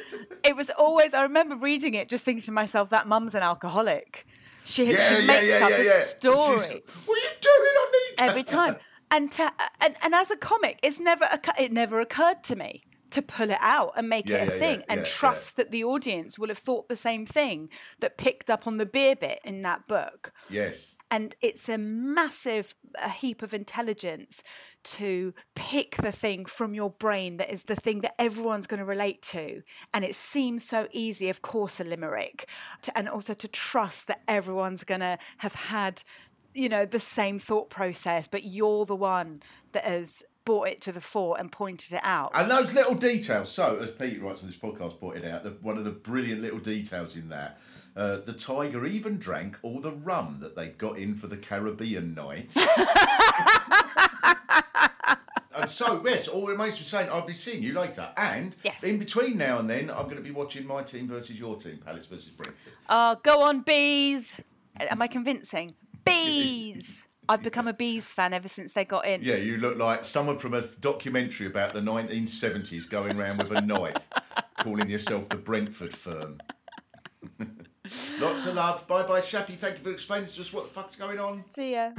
it 0.43 0.55
was 0.55 0.69
always. 0.71 1.13
I 1.13 1.23
remember 1.23 1.55
reading 1.55 1.93
it, 1.93 2.09
just 2.09 2.23
thinking 2.23 2.43
to 2.43 2.51
myself, 2.51 2.89
that 2.89 3.07
mum's 3.07 3.35
an 3.35 3.43
alcoholic. 3.43 4.25
She, 4.63 4.85
she 4.85 5.25
makes 5.25 5.61
up 5.61 5.71
a 5.71 6.05
story 6.07 6.83
She's, 6.85 7.07
what 7.07 7.17
are 7.17 7.21
you 7.21 7.29
doing? 7.41 7.67
Need 7.93 8.17
that." 8.17 8.29
every 8.29 8.43
time. 8.43 8.75
And, 9.09 9.31
to, 9.33 9.49
and 9.79 9.95
and 10.03 10.13
as 10.13 10.31
a 10.31 10.35
comic, 10.35 10.79
it's 10.83 10.99
never 10.99 11.25
it 11.57 11.71
never 11.71 12.01
occurred 12.01 12.43
to 12.43 12.57
me 12.57 12.81
to 13.11 13.21
pull 13.21 13.49
it 13.49 13.57
out 13.61 13.93
and 13.95 14.09
make 14.09 14.29
Yeah, 14.29 14.37
it 14.37 14.49
a 14.49 14.51
yeah, 14.53 14.59
thing 14.59 14.79
yeah, 14.79 14.85
and 14.89 15.05
trust 15.05 15.55
that 15.57 15.71
the 15.71 15.83
audience 15.83 16.37
will 16.37 16.49
have 16.49 16.57
thought 16.57 16.89
the 16.89 16.95
same 16.95 17.25
thing 17.25 17.69
that 17.99 18.17
picked 18.17 18.49
up 18.49 18.67
on 18.67 18.77
the 18.77 18.85
beer 18.85 19.15
bit 19.15 19.39
in 19.43 19.61
that 19.61 19.87
book. 19.87 20.31
Yes. 20.49 20.97
and 21.09 21.35
it's 21.41 21.69
a 21.69 21.77
massive 21.77 22.75
a 23.01 23.09
heap 23.09 23.41
of 23.41 23.53
intelligence 23.53 24.43
to 24.83 25.33
pick 25.55 25.95
the 25.97 26.11
thing 26.11 26.45
from 26.45 26.73
your 26.73 26.89
brain 26.89 27.37
that 27.37 27.49
is 27.51 27.63
the 27.65 27.75
thing 27.75 28.01
that 28.01 28.13
everyone's 28.19 28.67
going 28.67 28.79
to 28.79 28.85
relate 28.85 29.21
to. 29.21 29.61
And 29.93 30.03
it 30.05 30.15
seems 30.15 30.63
so 30.63 30.87
easy 30.91 31.29
of 31.29 31.41
course 31.41 31.79
a 31.79 31.83
limerick 31.83 32.47
to, 32.83 32.97
and 32.97 33.07
also 33.09 33.33
to 33.33 33.47
trust 33.47 34.07
that 34.07 34.21
everyone's 34.27 34.83
going 34.83 35.01
to 35.01 35.17
have 35.37 35.55
had 35.55 36.03
you 36.53 36.69
know 36.69 36.85
the 36.85 36.99
same 36.99 37.37
thought 37.39 37.69
process 37.69 38.27
but 38.27 38.43
you're 38.43 38.85
the 38.85 38.95
one 38.95 39.41
that 39.73 39.83
has 39.83 40.23
brought 40.47 40.69
it 40.69 40.79
to 40.79 40.93
the 40.93 41.01
fore 41.01 41.37
and 41.37 41.51
pointed 41.51 41.91
it 41.91 41.99
out 42.03 42.31
And 42.33 42.49
those 42.49 42.73
little 42.73 42.95
details. 42.95 43.51
So, 43.51 43.79
as 43.81 43.91
Pete 43.91 44.21
writes 44.21 44.41
on 44.41 44.47
this 44.47 44.55
podcast 44.55 44.97
pointed 44.97 45.25
out, 45.25 45.43
the, 45.43 45.49
one 45.61 45.77
of 45.77 45.83
the 45.83 45.91
brilliant 45.91 46.41
little 46.41 46.59
details 46.59 47.17
in 47.17 47.27
that, 47.27 47.59
uh, 47.97 48.21
the 48.21 48.31
tiger 48.31 48.85
even 48.85 49.17
drank 49.17 49.57
all 49.61 49.81
the 49.81 49.91
rum 49.91 50.37
that 50.39 50.55
they 50.55 50.69
got 50.69 50.97
in 50.97 51.15
for 51.15 51.27
the 51.27 51.35
Caribbean 51.35 52.13
night. 52.13 52.55
and 55.53 55.69
so, 55.69 56.01
yes, 56.05 56.29
all 56.29 56.47
remains 56.47 56.75
to 56.75 56.79
be 56.81 56.85
saying, 56.85 57.09
I'll 57.09 57.27
be 57.27 57.33
seeing 57.33 57.61
you 57.61 57.73
later. 57.73 58.07
And 58.15 58.55
Yes. 58.63 58.83
in 58.83 58.99
between 58.99 59.37
now 59.37 59.59
and 59.59 59.69
then, 59.69 59.89
I'm 59.89 60.05
going 60.05 60.15
to 60.15 60.21
be 60.21 60.31
watching 60.31 60.65
my 60.65 60.81
team 60.81 61.09
versus 61.09 61.37
your 61.37 61.57
team, 61.57 61.79
Palace 61.85 62.05
versus 62.05 62.29
Brentford. 62.29 62.71
Oh, 62.87 63.17
go 63.21 63.41
on, 63.41 63.63
bees. 63.63 64.39
Am 64.79 65.01
I 65.01 65.07
convincing? 65.07 65.73
Bees. 66.05 67.03
I've 67.29 67.43
become 67.43 67.67
a 67.67 67.73
bees 67.73 68.13
fan 68.13 68.33
ever 68.33 68.47
since 68.47 68.73
they 68.73 68.85
got 68.85 69.05
in. 69.05 69.21
Yeah, 69.21 69.35
you 69.35 69.57
look 69.57 69.77
like 69.77 70.05
someone 70.05 70.37
from 70.37 70.53
a 70.53 70.61
documentary 70.61 71.47
about 71.47 71.73
the 71.73 71.81
1970s 71.81 72.89
going 72.89 73.19
around 73.19 73.39
with 73.39 73.51
a 73.51 73.61
knife, 73.65 74.07
calling 74.57 74.89
yourself 74.89 75.27
the 75.29 75.35
Brentford 75.35 75.93
firm. 75.95 76.39
Lots 78.19 78.45
of 78.45 78.55
love. 78.55 78.87
Bye 78.87 79.03
bye, 79.03 79.21
Shappi. 79.21 79.55
Thank 79.55 79.77
you 79.79 79.83
for 79.83 79.91
explaining 79.91 80.29
to 80.29 80.41
us 80.41 80.51
what 80.53 80.65
the 80.65 80.69
fuck's 80.69 80.95
going 80.95 81.19
on. 81.19 81.43
See 81.49 81.73
ya. 81.73 81.91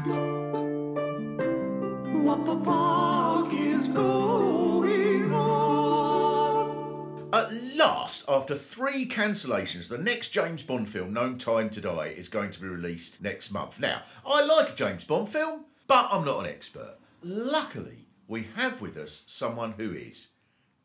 What 2.22 2.44
the 2.44 2.56
fuck 2.64 3.52
is 3.54 3.88
going 3.88 5.32
on? 5.32 7.28
At 7.32 7.52
last, 7.78 8.24
after 8.28 8.56
three 8.56 9.06
cancellations, 9.08 9.88
the 9.88 9.96
next 9.96 10.30
James 10.30 10.64
Bond 10.64 10.90
film, 10.90 11.12
No 11.12 11.34
Time 11.34 11.70
to 11.70 11.80
Die, 11.80 12.14
is 12.16 12.28
going 12.28 12.50
to 12.50 12.60
be 12.60 12.66
released 12.66 13.22
next 13.22 13.52
month. 13.52 13.78
Now, 13.78 14.02
I 14.26 14.44
like 14.44 14.70
a 14.70 14.74
James 14.74 15.04
Bond 15.04 15.28
film, 15.28 15.64
but 15.86 16.08
I'm 16.10 16.24
not 16.24 16.40
an 16.40 16.50
expert. 16.50 16.96
Luckily, 17.22 18.08
we 18.26 18.48
have 18.56 18.80
with 18.80 18.96
us 18.96 19.22
someone 19.28 19.74
who 19.76 19.92
is 19.92 20.28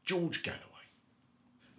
George 0.05 0.43
Galloway. 0.43 0.61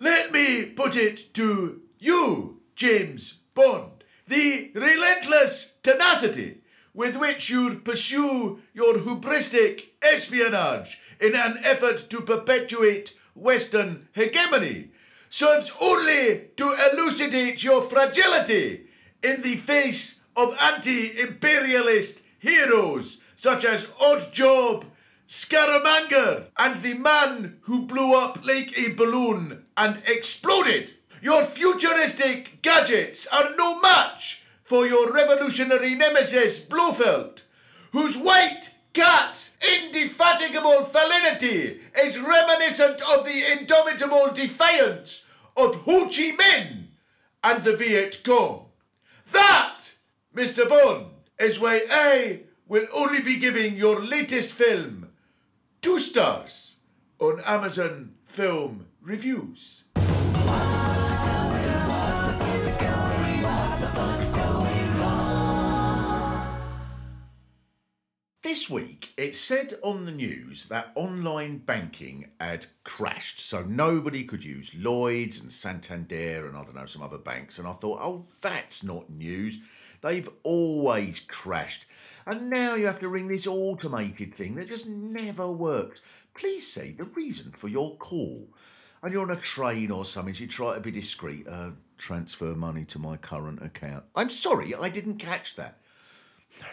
Let 0.00 0.32
me 0.32 0.66
put 0.66 0.96
it 0.96 1.32
to 1.34 1.80
you, 2.00 2.60
James 2.74 3.38
Bond, 3.54 4.02
the 4.26 4.72
relentless 4.74 5.74
tenacity 5.84 6.62
with 6.92 7.16
which 7.16 7.50
you 7.50 7.76
pursue 7.76 8.60
your 8.72 8.94
hubristic 8.94 9.90
espionage 10.02 10.98
in 11.20 11.36
an 11.36 11.60
effort 11.62 12.10
to 12.10 12.20
perpetuate 12.20 13.14
Western 13.36 14.08
hegemony 14.12 14.90
serves 15.34 15.72
only 15.80 16.42
to 16.56 16.76
elucidate 16.92 17.64
your 17.64 17.82
fragility 17.82 18.86
in 19.20 19.42
the 19.42 19.56
face 19.56 20.20
of 20.36 20.56
anti 20.62 21.20
imperialist 21.20 22.22
heroes 22.38 23.18
such 23.34 23.64
as 23.64 23.86
Oddjob, 24.00 24.84
Scaramanga, 25.28 26.44
and 26.56 26.80
the 26.82 26.94
man 26.94 27.56
who 27.62 27.84
blew 27.84 28.14
up 28.14 28.46
like 28.46 28.78
a 28.78 28.94
balloon 28.94 29.64
and 29.76 30.00
exploded. 30.06 30.92
Your 31.20 31.44
futuristic 31.44 32.62
gadgets 32.62 33.26
are 33.26 33.56
no 33.56 33.80
match 33.80 34.44
for 34.62 34.86
your 34.86 35.10
revolutionary 35.10 35.96
nemesis 35.96 36.60
Blofeld, 36.60 37.42
whose 37.90 38.16
white 38.16 38.72
guts, 38.92 39.56
indefatigable 39.82 40.84
felinity 40.84 41.80
is 42.00 42.20
reminiscent 42.20 43.02
of 43.10 43.24
the 43.24 43.58
indomitable 43.58 44.30
defiance 44.32 45.23
of 45.56 45.76
Ho 45.82 46.04
Chi 46.04 46.36
Minh 46.36 46.86
and 47.42 47.64
the 47.64 47.76
Viet 47.76 48.22
Cong. 48.24 48.66
That, 49.32 49.94
Mr. 50.34 50.68
Bond, 50.68 51.06
is 51.38 51.60
why 51.60 51.82
I 51.90 52.40
will 52.66 52.86
only 52.92 53.22
be 53.22 53.38
giving 53.38 53.76
your 53.76 54.00
latest 54.00 54.50
film 54.50 55.10
two 55.80 56.00
stars 56.00 56.76
on 57.18 57.40
Amazon 57.40 58.14
Film 58.24 58.86
Reviews. 59.02 59.83
This 68.44 68.68
week, 68.68 69.14
it 69.16 69.34
said 69.34 69.72
on 69.82 70.04
the 70.04 70.12
news 70.12 70.66
that 70.66 70.92
online 70.96 71.56
banking 71.56 72.28
had 72.38 72.66
crashed, 72.84 73.40
so 73.40 73.62
nobody 73.62 74.22
could 74.22 74.44
use 74.44 74.74
Lloyds 74.74 75.40
and 75.40 75.50
Santander 75.50 76.46
and 76.46 76.54
I 76.54 76.62
don't 76.62 76.74
know, 76.74 76.84
some 76.84 77.00
other 77.00 77.16
banks. 77.16 77.58
And 77.58 77.66
I 77.66 77.72
thought, 77.72 78.00
oh, 78.02 78.26
that's 78.42 78.82
not 78.82 79.08
news. 79.08 79.60
They've 80.02 80.28
always 80.42 81.20
crashed. 81.20 81.86
And 82.26 82.50
now 82.50 82.74
you 82.74 82.84
have 82.84 83.00
to 83.00 83.08
ring 83.08 83.28
this 83.28 83.46
automated 83.46 84.34
thing 84.34 84.56
that 84.56 84.68
just 84.68 84.86
never 84.86 85.50
works. 85.50 86.02
Please 86.34 86.70
say 86.70 86.90
the 86.90 87.04
reason 87.04 87.50
for 87.52 87.68
your 87.68 87.96
call. 87.96 88.46
And 89.02 89.10
you're 89.10 89.22
on 89.22 89.30
a 89.30 89.40
train 89.40 89.90
or 89.90 90.04
something, 90.04 90.34
so 90.34 90.42
you 90.42 90.48
try 90.48 90.74
to 90.74 90.80
be 90.80 90.90
discreet. 90.90 91.48
Uh, 91.48 91.70
transfer 91.96 92.54
money 92.54 92.84
to 92.84 92.98
my 92.98 93.16
current 93.16 93.62
account. 93.62 94.04
I'm 94.14 94.28
sorry, 94.28 94.74
I 94.74 94.90
didn't 94.90 95.16
catch 95.16 95.56
that. 95.56 95.78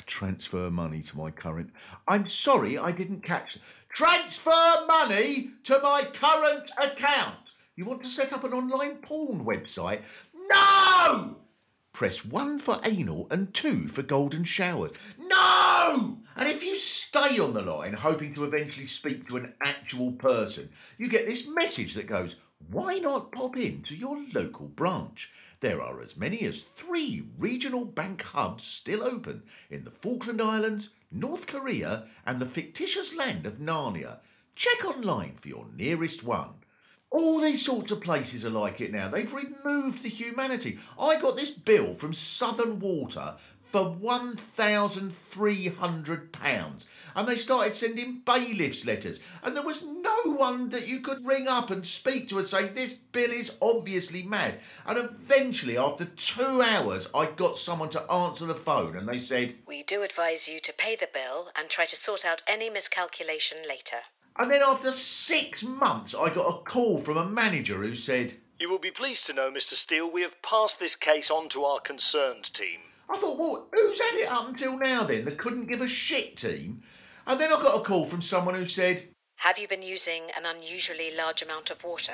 Transfer 0.06 0.72
money 0.72 1.02
to 1.02 1.18
my 1.18 1.32
current. 1.32 1.72
I'm 2.08 2.28
sorry, 2.28 2.78
I 2.78 2.92
didn't 2.92 3.22
catch. 3.22 3.58
Transfer 3.90 4.86
money 4.88 5.52
to 5.64 5.80
my 5.82 6.04
current 6.14 6.70
account. 6.82 7.38
You 7.76 7.86
want 7.86 8.04
to 8.04 8.10
set 8.10 8.34
up 8.34 8.44
an 8.44 8.54
online 8.54 8.98
porn 8.98 9.46
website? 9.46 10.02
No! 10.34 11.38
Press 11.94 12.26
one 12.26 12.58
for 12.58 12.80
anal 12.84 13.28
and 13.32 13.54
two 13.54 13.88
for 13.88 14.02
golden 14.02 14.44
showers. 14.44 14.92
No! 15.20 16.20
And 16.36 16.48
if 16.48 16.64
you 16.64 16.76
stay 16.76 17.40
on 17.40 17.54
the 17.54 17.62
line 17.62 17.94
hoping 17.94 18.34
to 18.36 18.46
eventually 18.46 18.88
speak 18.88 19.28
to 19.28 19.38
an 19.38 19.54
actual 19.62 20.14
person, 20.14 20.70
you 20.98 21.08
get 21.08 21.26
this 21.26 21.48
message 21.48 21.94
that 21.96 22.08
goes, 22.08 22.38
why 22.70 23.00
not 23.00 23.32
pop 23.32 23.58
in 23.58 23.82
to 23.84 23.96
your 23.96 24.24
local 24.34 24.68
branch? 24.68 25.32
There 25.62 25.82
are 25.82 26.02
as 26.02 26.18
many 26.18 26.42
as 26.42 26.64
three 26.64 27.24
regional 27.38 27.86
bank 27.86 28.24
hubs 28.24 28.64
still 28.64 29.04
open 29.04 29.44
in 29.70 29.84
the 29.84 29.92
Falkland 29.92 30.42
Islands, 30.42 30.90
North 31.12 31.46
Korea, 31.46 32.08
and 32.26 32.40
the 32.40 32.48
fictitious 32.48 33.16
land 33.16 33.46
of 33.46 33.60
Narnia. 33.60 34.22
Check 34.56 34.84
online 34.84 35.36
for 35.36 35.50
your 35.50 35.68
nearest 35.76 36.24
one. 36.24 36.56
All 37.12 37.40
these 37.40 37.64
sorts 37.64 37.92
of 37.92 38.02
places 38.02 38.44
are 38.44 38.50
like 38.50 38.82
it 38.82 38.92
now. 38.92 39.10
They've 39.10 39.32
removed 39.32 40.02
the 40.02 40.10
humanity. 40.10 40.80
I 41.00 41.22
got 41.22 41.36
this 41.36 41.52
bill 41.52 41.94
from 41.94 42.16
Southern 42.16 42.80
Water 42.80 43.36
for 43.72 43.96
£1,300. 44.02 46.86
And 47.16 47.28
they 47.28 47.38
started 47.38 47.76
sending 47.76 48.24
bailiffs 48.26 48.84
letters. 48.84 49.20
And 49.44 49.56
there 49.56 49.64
was 49.64 49.84
no 50.26 50.32
one 50.32 50.70
that 50.70 50.88
you 50.88 51.00
could 51.00 51.26
ring 51.26 51.48
up 51.48 51.70
and 51.70 51.86
speak 51.86 52.30
to 52.30 52.40
and 52.40 52.48
say, 52.48 52.68
This 52.68 52.94
bill 52.94 53.32
is 53.32 53.54
obviously 53.62 54.24
mad. 54.24 54.60
And 54.86 54.98
eventually, 54.98 55.78
after 55.78 56.06
two 56.06 56.62
hours, 56.62 57.08
I 57.14 57.28
got 57.28 57.58
someone 57.58 57.90
to 57.90 58.12
answer 58.12 58.46
the 58.46 58.56
phone 58.56 58.98
and 58.98 59.08
they 59.08 59.20
said, 59.20 59.56
We 59.68 59.84
do 59.84 60.04
advise 60.04 60.48
you 60.48 60.60
to 60.60 60.74
pay 60.74 60.96
the 60.96 61.10
bill 61.14 61.50
and 61.58 61.70
try 61.70 61.86
to 61.86 61.96
sort 61.96 62.26
out 62.26 62.42
any 62.48 62.70
miscalculation 62.70 63.60
later. 63.68 63.98
And 64.38 64.50
then 64.50 64.62
after 64.66 64.92
six 64.92 65.64
months, 65.64 66.16
I 66.16 66.30
got 66.30 66.50
a 66.50 66.64
call 66.64 67.00
from 67.00 67.18
a 67.18 67.26
manager 67.26 67.82
who 67.84 67.96
said, 67.96 68.34
You 68.60 68.70
will 68.70 68.80
be 68.80 68.92
pleased 68.92 69.28
to 69.28 69.34
know, 69.34 69.52
Mr. 69.52 69.74
Steel, 69.74 70.10
we 70.10 70.22
have 70.22 70.42
passed 70.42 70.80
this 70.80 70.96
case 70.96 71.30
on 71.30 71.50
to 71.50 71.64
our 71.64 71.80
concerned 71.80 72.54
team. 72.54 72.80
I 73.10 73.18
thought, 73.18 73.38
well, 73.38 73.68
who's 73.74 74.00
had 74.00 74.16
it 74.16 74.32
up 74.32 74.48
until 74.48 74.78
now 74.78 75.04
then? 75.04 75.26
They 75.26 75.36
couldn't 75.36 75.66
give 75.66 75.82
a 75.82 75.88
shit 75.88 76.38
team. 76.38 76.82
And 77.28 77.40
then 77.40 77.52
I 77.52 77.62
got 77.62 77.80
a 77.80 77.84
call 77.84 78.06
from 78.06 78.22
someone 78.22 78.56
who 78.56 78.68
said, 78.68 79.10
Have 79.42 79.58
you 79.58 79.68
been 79.68 79.82
using 79.82 80.26
an 80.38 80.46
unusually 80.46 81.10
large 81.18 81.42
amount 81.42 81.72
of 81.72 81.84
water? 81.84 82.14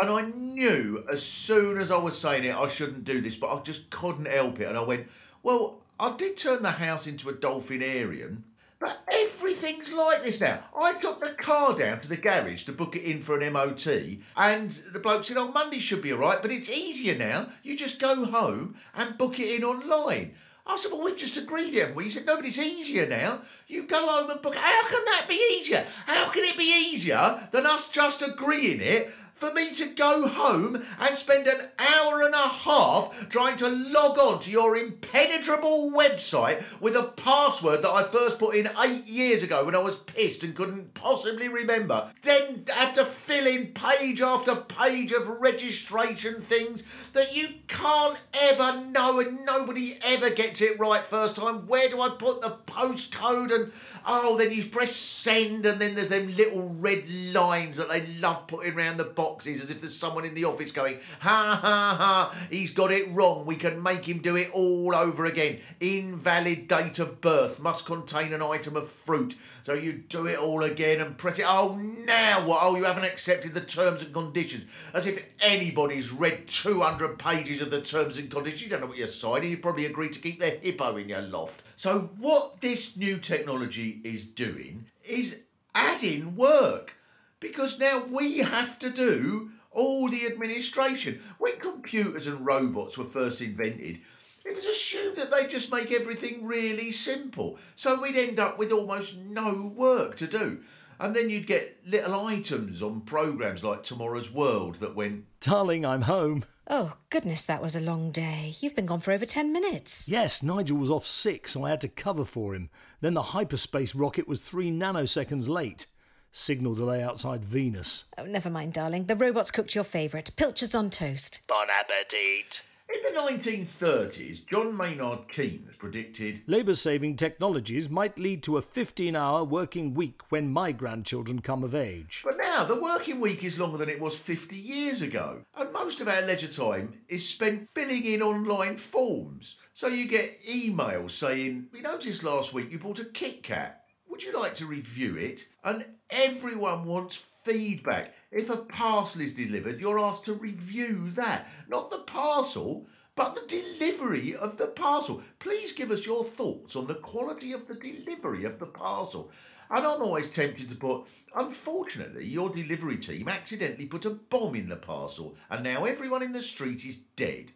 and 0.00 0.08
I 0.08 0.22
knew 0.26 1.04
as 1.10 1.24
soon 1.24 1.80
as 1.80 1.90
I 1.90 1.98
was 1.98 2.16
saying 2.16 2.44
it, 2.44 2.54
I 2.54 2.68
shouldn't 2.68 3.02
do 3.04 3.20
this, 3.20 3.34
but 3.34 3.52
I 3.52 3.60
just 3.62 3.90
couldn't 3.90 4.28
help 4.28 4.60
it. 4.60 4.68
And 4.68 4.78
I 4.78 4.82
went, 4.82 5.08
well, 5.42 5.82
I 5.98 6.14
did 6.16 6.36
turn 6.36 6.62
the 6.62 6.70
house 6.70 7.08
into 7.08 7.28
a 7.28 7.32
dolphinarium, 7.32 8.42
but 8.78 8.96
everything's 9.10 9.92
like 9.92 10.22
this 10.22 10.40
now. 10.40 10.60
I 10.78 10.92
took 10.94 11.18
the 11.18 11.30
car 11.30 11.76
down 11.76 11.98
to 12.02 12.08
the 12.08 12.16
garage 12.16 12.62
to 12.66 12.72
book 12.72 12.94
it 12.94 13.02
in 13.02 13.22
for 13.22 13.36
an 13.40 13.52
MOT, 13.52 13.88
and 14.36 14.70
the 14.92 15.00
bloke 15.02 15.24
said, 15.24 15.36
oh, 15.36 15.50
Monday 15.50 15.80
should 15.80 16.00
be 16.00 16.12
all 16.12 16.20
right, 16.20 16.40
but 16.40 16.52
it's 16.52 16.70
easier 16.70 17.16
now. 17.18 17.48
You 17.64 17.76
just 17.76 17.98
go 17.98 18.24
home 18.24 18.76
and 18.94 19.18
book 19.18 19.40
it 19.40 19.52
in 19.52 19.64
online. 19.64 20.34
I 20.68 20.76
said, 20.76 20.92
well, 20.92 21.02
we've 21.02 21.16
just 21.16 21.38
agreed, 21.38 21.74
haven't 21.74 21.96
we? 21.96 22.04
He 22.04 22.10
said, 22.10 22.26
no, 22.26 22.36
but 22.36 22.44
it's 22.44 22.58
easier 22.58 23.06
now. 23.06 23.40
You 23.68 23.84
go 23.84 24.06
home 24.06 24.30
and 24.30 24.42
book. 24.42 24.54
How 24.54 24.88
can 24.88 25.04
that 25.06 25.26
be 25.26 25.40
easier? 25.54 25.84
How 26.06 26.30
can 26.30 26.44
it 26.44 26.58
be 26.58 26.92
easier 26.92 27.48
than 27.52 27.66
us 27.66 27.88
just 27.88 28.22
agreeing 28.22 28.80
it 28.80 29.10
for 29.38 29.52
me 29.52 29.72
to 29.72 29.86
go 29.86 30.26
home 30.26 30.84
and 30.98 31.16
spend 31.16 31.46
an 31.46 31.60
hour 31.78 32.22
and 32.22 32.34
a 32.34 32.48
half 32.48 33.28
trying 33.28 33.56
to 33.56 33.68
log 33.68 34.18
on 34.18 34.40
to 34.40 34.50
your 34.50 34.76
impenetrable 34.76 35.92
website 35.92 36.64
with 36.80 36.96
a 36.96 37.04
password 37.16 37.82
that 37.82 37.90
I 37.90 38.02
first 38.02 38.40
put 38.40 38.56
in 38.56 38.68
eight 38.84 39.04
years 39.04 39.44
ago 39.44 39.64
when 39.64 39.76
I 39.76 39.78
was 39.78 39.94
pissed 39.96 40.42
and 40.42 40.56
couldn't 40.56 40.92
possibly 40.94 41.46
remember. 41.46 42.12
Then 42.22 42.64
have 42.74 42.94
to 42.94 43.04
fill 43.04 43.46
in 43.46 43.68
page 43.68 44.20
after 44.20 44.56
page 44.56 45.12
of 45.12 45.28
registration 45.28 46.40
things 46.40 46.82
that 47.12 47.36
you 47.36 47.48
can't 47.68 48.18
ever 48.34 48.80
know 48.86 49.20
and 49.20 49.44
nobody 49.44 49.98
ever 50.04 50.30
gets 50.30 50.60
it 50.60 50.80
right 50.80 51.04
first 51.04 51.36
time. 51.36 51.68
Where 51.68 51.88
do 51.88 52.00
I 52.00 52.08
put 52.08 52.40
the 52.40 52.58
postcode? 52.66 53.54
And 53.54 53.72
oh, 54.04 54.36
then 54.36 54.52
you 54.52 54.64
press 54.64 54.96
send 54.96 55.64
and 55.64 55.80
then 55.80 55.94
there's 55.94 56.08
them 56.08 56.34
little 56.34 56.68
red 56.70 57.08
lines 57.08 57.76
that 57.76 57.88
they 57.88 58.04
love 58.18 58.48
putting 58.48 58.74
around 58.74 58.96
the 58.96 59.04
boxes 59.28 59.62
as 59.62 59.70
if 59.70 59.80
there's 59.80 59.96
someone 59.96 60.24
in 60.24 60.34
the 60.34 60.46
office 60.46 60.72
going, 60.72 60.98
ha 61.20 61.58
ha 61.60 61.96
ha, 61.98 62.46
he's 62.50 62.72
got 62.72 62.90
it 62.90 63.12
wrong. 63.12 63.44
We 63.44 63.56
can 63.56 63.82
make 63.82 64.06
him 64.06 64.18
do 64.18 64.36
it 64.36 64.50
all 64.52 64.94
over 64.94 65.26
again. 65.26 65.60
Invalid 65.80 66.66
date 66.66 66.98
of 66.98 67.20
birth 67.20 67.60
must 67.60 67.84
contain 67.84 68.32
an 68.32 68.40
item 68.40 68.74
of 68.74 68.90
fruit. 68.90 69.36
So 69.62 69.74
you 69.74 69.92
do 69.92 70.26
it 70.26 70.38
all 70.38 70.62
again 70.62 71.02
and 71.02 71.18
press 71.18 71.38
it. 71.38 71.44
Oh, 71.46 71.76
now 71.76 72.46
what? 72.46 72.60
Oh, 72.62 72.74
you 72.74 72.84
haven't 72.84 73.04
accepted 73.04 73.52
the 73.52 73.60
terms 73.60 74.02
and 74.02 74.14
conditions. 74.14 74.64
As 74.94 75.06
if 75.06 75.26
anybody's 75.40 76.10
read 76.10 76.48
200 76.48 77.18
pages 77.18 77.60
of 77.60 77.70
the 77.70 77.82
terms 77.82 78.16
and 78.16 78.30
conditions. 78.30 78.62
You 78.62 78.70
don't 78.70 78.80
know 78.80 78.86
what 78.86 78.96
you're 78.96 79.06
signing. 79.06 79.50
You've 79.50 79.62
probably 79.62 79.86
agreed 79.86 80.14
to 80.14 80.20
keep 80.20 80.40
the 80.40 80.50
hippo 80.50 80.96
in 80.96 81.10
your 81.10 81.22
loft. 81.22 81.62
So 81.76 82.10
what 82.16 82.62
this 82.62 82.96
new 82.96 83.18
technology 83.18 84.00
is 84.04 84.26
doing 84.26 84.86
is 85.04 85.42
adding 85.74 86.34
work 86.34 86.94
because 87.40 87.78
now 87.78 88.04
we 88.10 88.38
have 88.38 88.78
to 88.80 88.90
do 88.90 89.50
all 89.70 90.08
the 90.08 90.26
administration. 90.26 91.20
When 91.38 91.58
computers 91.58 92.26
and 92.26 92.44
robots 92.44 92.98
were 92.98 93.04
first 93.04 93.40
invented, 93.40 94.00
it 94.44 94.54
was 94.54 94.64
assumed 94.64 95.16
that 95.16 95.30
they'd 95.30 95.50
just 95.50 95.70
make 95.70 95.92
everything 95.92 96.46
really 96.46 96.90
simple. 96.90 97.58
So 97.76 98.00
we'd 98.00 98.16
end 98.16 98.40
up 98.40 98.58
with 98.58 98.72
almost 98.72 99.18
no 99.18 99.72
work 99.74 100.16
to 100.16 100.26
do. 100.26 100.60
And 101.00 101.14
then 101.14 101.30
you'd 101.30 101.46
get 101.46 101.78
little 101.86 102.26
items 102.26 102.82
on 102.82 103.02
programs 103.02 103.62
like 103.62 103.82
Tomorrow's 103.82 104.32
World 104.32 104.76
that 104.76 104.96
went, 104.96 105.26
Darling, 105.40 105.86
I'm 105.86 106.02
home. 106.02 106.44
Oh, 106.66 106.94
goodness, 107.08 107.44
that 107.44 107.62
was 107.62 107.76
a 107.76 107.80
long 107.80 108.10
day. 108.10 108.54
You've 108.60 108.74
been 108.74 108.86
gone 108.86 108.98
for 108.98 109.12
over 109.12 109.24
10 109.24 109.52
minutes. 109.52 110.08
Yes, 110.08 110.42
Nigel 110.42 110.76
was 110.76 110.90
off 110.90 111.06
sick, 111.06 111.46
so 111.46 111.64
I 111.64 111.70
had 111.70 111.80
to 111.82 111.88
cover 111.88 112.24
for 112.24 112.54
him. 112.54 112.68
Then 113.00 113.14
the 113.14 113.22
hyperspace 113.22 113.94
rocket 113.94 114.26
was 114.26 114.40
three 114.40 114.70
nanoseconds 114.70 115.48
late. 115.48 115.86
Signal 116.32 116.74
delay 116.74 117.02
outside 117.02 117.44
Venus. 117.44 118.04
Oh, 118.16 118.24
never 118.24 118.50
mind, 118.50 118.72
darling. 118.72 119.06
The 119.06 119.16
robots 119.16 119.50
cooked 119.50 119.74
your 119.74 119.84
favourite 119.84 120.34
pilchards 120.36 120.74
on 120.74 120.90
toast. 120.90 121.40
Bon 121.48 121.68
appetit. 121.70 122.62
In 122.94 123.02
the 123.02 123.20
1930s, 123.20 124.46
John 124.46 124.74
Maynard 124.74 125.28
Keynes 125.28 125.76
predicted 125.76 126.40
Labour 126.46 126.72
saving 126.72 127.16
technologies 127.16 127.90
might 127.90 128.18
lead 128.18 128.42
to 128.44 128.56
a 128.56 128.62
15 128.62 129.14
hour 129.14 129.44
working 129.44 129.92
week 129.92 130.22
when 130.30 130.50
my 130.50 130.72
grandchildren 130.72 131.42
come 131.42 131.62
of 131.62 131.74
age. 131.74 132.22
But 132.24 132.38
now 132.38 132.64
the 132.64 132.80
working 132.80 133.20
week 133.20 133.44
is 133.44 133.58
longer 133.58 133.76
than 133.76 133.90
it 133.90 134.00
was 134.00 134.16
50 134.16 134.56
years 134.56 135.02
ago, 135.02 135.42
and 135.54 135.70
most 135.70 136.00
of 136.00 136.08
our 136.08 136.22
leisure 136.22 136.48
time 136.48 136.94
is 137.08 137.28
spent 137.28 137.68
filling 137.74 138.06
in 138.06 138.22
online 138.22 138.78
forms. 138.78 139.56
So 139.74 139.88
you 139.88 140.08
get 140.08 140.42
emails 140.44 141.10
saying, 141.10 141.66
We 141.70 141.82
noticed 141.82 142.24
last 142.24 142.54
week 142.54 142.72
you 142.72 142.78
bought 142.78 143.00
a 143.00 143.04
Kit 143.04 143.42
Kat. 143.42 143.84
Would 144.08 144.22
you 144.22 144.32
like 144.32 144.54
to 144.54 144.66
review 144.66 145.16
it? 145.16 145.46
And 145.62 145.84
everyone 146.10 146.84
wants 146.84 147.24
feedback. 147.44 148.14
If 148.30 148.50
a 148.50 148.56
parcel 148.56 149.22
is 149.22 149.34
delivered, 149.34 149.80
you're 149.80 149.98
asked 149.98 150.26
to 150.26 150.34
review 150.34 151.10
that. 151.12 151.48
Not 151.68 151.90
the 151.90 151.98
parcel, 151.98 152.86
but 153.14 153.34
the 153.34 153.46
delivery 153.48 154.36
of 154.36 154.58
the 154.58 154.68
parcel. 154.68 155.22
Please 155.38 155.72
give 155.72 155.90
us 155.90 156.06
your 156.06 156.24
thoughts 156.24 156.76
on 156.76 156.86
the 156.86 156.94
quality 156.94 157.52
of 157.52 157.66
the 157.66 157.74
delivery 157.74 158.44
of 158.44 158.58
the 158.58 158.66
parcel. 158.66 159.30
And 159.70 159.86
I'm 159.86 160.02
always 160.02 160.30
tempted 160.30 160.70
to 160.70 160.76
put, 160.76 161.06
unfortunately, 161.34 162.26
your 162.26 162.50
delivery 162.50 162.96
team 162.96 163.28
accidentally 163.28 163.86
put 163.86 164.06
a 164.06 164.10
bomb 164.10 164.54
in 164.54 164.68
the 164.68 164.76
parcel, 164.76 165.36
and 165.50 165.64
now 165.64 165.84
everyone 165.84 166.22
in 166.22 166.32
the 166.32 166.42
street 166.42 166.84
is 166.86 167.00
dead. 167.16 167.52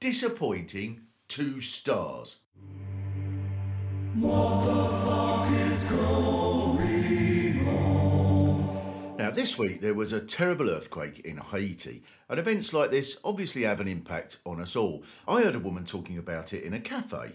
Disappointing, 0.00 1.02
two 1.28 1.60
stars. 1.60 2.36
Now, 4.14 5.35
this 9.36 9.58
week 9.58 9.82
there 9.82 9.92
was 9.92 10.14
a 10.14 10.20
terrible 10.20 10.70
earthquake 10.70 11.20
in 11.20 11.36
Haiti, 11.36 12.02
and 12.30 12.40
events 12.40 12.72
like 12.72 12.90
this 12.90 13.18
obviously 13.22 13.64
have 13.64 13.80
an 13.80 13.86
impact 13.86 14.38
on 14.46 14.62
us 14.62 14.74
all. 14.74 15.04
I 15.28 15.42
heard 15.42 15.54
a 15.54 15.58
woman 15.58 15.84
talking 15.84 16.16
about 16.16 16.54
it 16.54 16.64
in 16.64 16.72
a 16.72 16.80
cafe. 16.80 17.32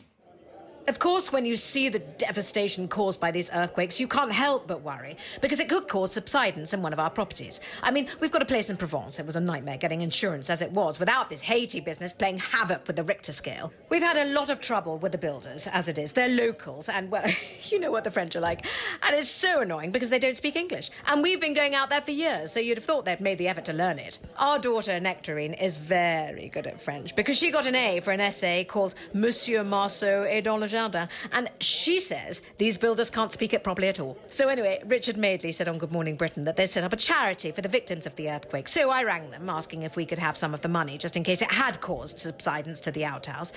Of 0.87 0.97
course, 0.97 1.31
when 1.31 1.45
you 1.45 1.55
see 1.55 1.89
the 1.89 1.99
devastation 1.99 2.87
caused 2.87 3.19
by 3.19 3.29
these 3.29 3.51
earthquakes, 3.53 3.99
you 3.99 4.07
can't 4.07 4.31
help 4.31 4.67
but 4.67 4.81
worry, 4.81 5.15
because 5.39 5.59
it 5.59 5.69
could 5.69 5.87
cause 5.87 6.13
subsidence 6.13 6.73
in 6.73 6.81
one 6.81 6.91
of 6.91 6.99
our 6.99 7.09
properties. 7.09 7.61
I 7.83 7.91
mean, 7.91 8.07
we've 8.19 8.31
got 8.31 8.41
a 8.41 8.45
place 8.45 8.69
in 8.69 8.77
Provence. 8.77 9.19
It 9.19 9.27
was 9.27 9.35
a 9.35 9.39
nightmare 9.39 9.77
getting 9.77 10.01
insurance 10.01 10.49
as 10.49 10.61
it 10.61 10.71
was, 10.71 10.99
without 10.99 11.29
this 11.29 11.43
Haiti 11.43 11.81
business 11.81 12.13
playing 12.13 12.39
havoc 12.39 12.87
with 12.87 12.95
the 12.95 13.03
Richter 13.03 13.31
scale. 13.31 13.71
We've 13.89 14.01
had 14.01 14.17
a 14.17 14.33
lot 14.33 14.49
of 14.49 14.59
trouble 14.59 14.97
with 14.97 15.11
the 15.11 15.19
builders, 15.19 15.67
as 15.67 15.87
it 15.87 15.99
is. 15.99 16.13
They're 16.13 16.27
locals, 16.27 16.89
and, 16.89 17.11
well, 17.11 17.29
you 17.63 17.79
know 17.79 17.91
what 17.91 18.03
the 18.03 18.11
French 18.11 18.35
are 18.35 18.41
like. 18.41 18.65
And 19.03 19.15
it's 19.15 19.29
so 19.29 19.61
annoying 19.61 19.91
because 19.91 20.09
they 20.09 20.19
don't 20.19 20.37
speak 20.37 20.55
English. 20.55 20.89
And 21.05 21.21
we've 21.21 21.39
been 21.39 21.53
going 21.53 21.75
out 21.75 21.91
there 21.91 22.01
for 22.01 22.11
years, 22.11 22.51
so 22.51 22.59
you'd 22.59 22.79
have 22.79 22.85
thought 22.85 23.05
they'd 23.05 23.21
made 23.21 23.37
the 23.37 23.47
effort 23.47 23.65
to 23.65 23.73
learn 23.73 23.99
it. 23.99 24.17
Our 24.37 24.57
daughter, 24.57 24.99
Nectarine, 24.99 25.53
is 25.53 25.77
very 25.77 26.49
good 26.49 26.65
at 26.65 26.81
French, 26.81 27.15
because 27.15 27.37
she 27.37 27.51
got 27.51 27.67
an 27.67 27.75
A 27.75 27.99
for 27.99 28.11
an 28.11 28.19
essay 28.19 28.63
called 28.63 28.95
Monsieur 29.13 29.63
Marceau 29.63 30.23
et 30.23 30.41
dans 30.41 30.59
le 30.59 30.70
jardin. 30.71 31.07
And 31.31 31.49
she 31.59 31.99
says 31.99 32.41
these 32.57 32.77
builders 32.77 33.09
can't 33.09 33.31
speak 33.31 33.53
it 33.53 33.63
properly 33.63 33.87
at 33.87 33.99
all. 33.99 34.17
So, 34.29 34.47
anyway, 34.47 34.81
Richard 34.85 35.17
Madeley 35.17 35.51
said 35.51 35.67
on 35.67 35.77
Good 35.77 35.91
Morning 35.91 36.15
Britain 36.15 36.45
that 36.45 36.55
they 36.55 36.65
set 36.65 36.83
up 36.83 36.93
a 36.93 36.95
charity 36.95 37.51
for 37.51 37.61
the 37.61 37.69
victims 37.69 38.05
of 38.05 38.15
the 38.15 38.29
earthquake. 38.29 38.67
So 38.67 38.89
I 38.89 39.03
rang 39.03 39.29
them, 39.31 39.49
asking 39.49 39.83
if 39.83 39.95
we 39.95 40.05
could 40.05 40.19
have 40.19 40.37
some 40.37 40.53
of 40.53 40.61
the 40.61 40.67
money, 40.67 40.97
just 40.97 41.15
in 41.15 41.23
case 41.23 41.41
it 41.41 41.51
had 41.51 41.81
caused 41.81 42.19
subsidence 42.19 42.79
to 42.81 42.91
the 42.91 43.05
outhouse. 43.05 43.53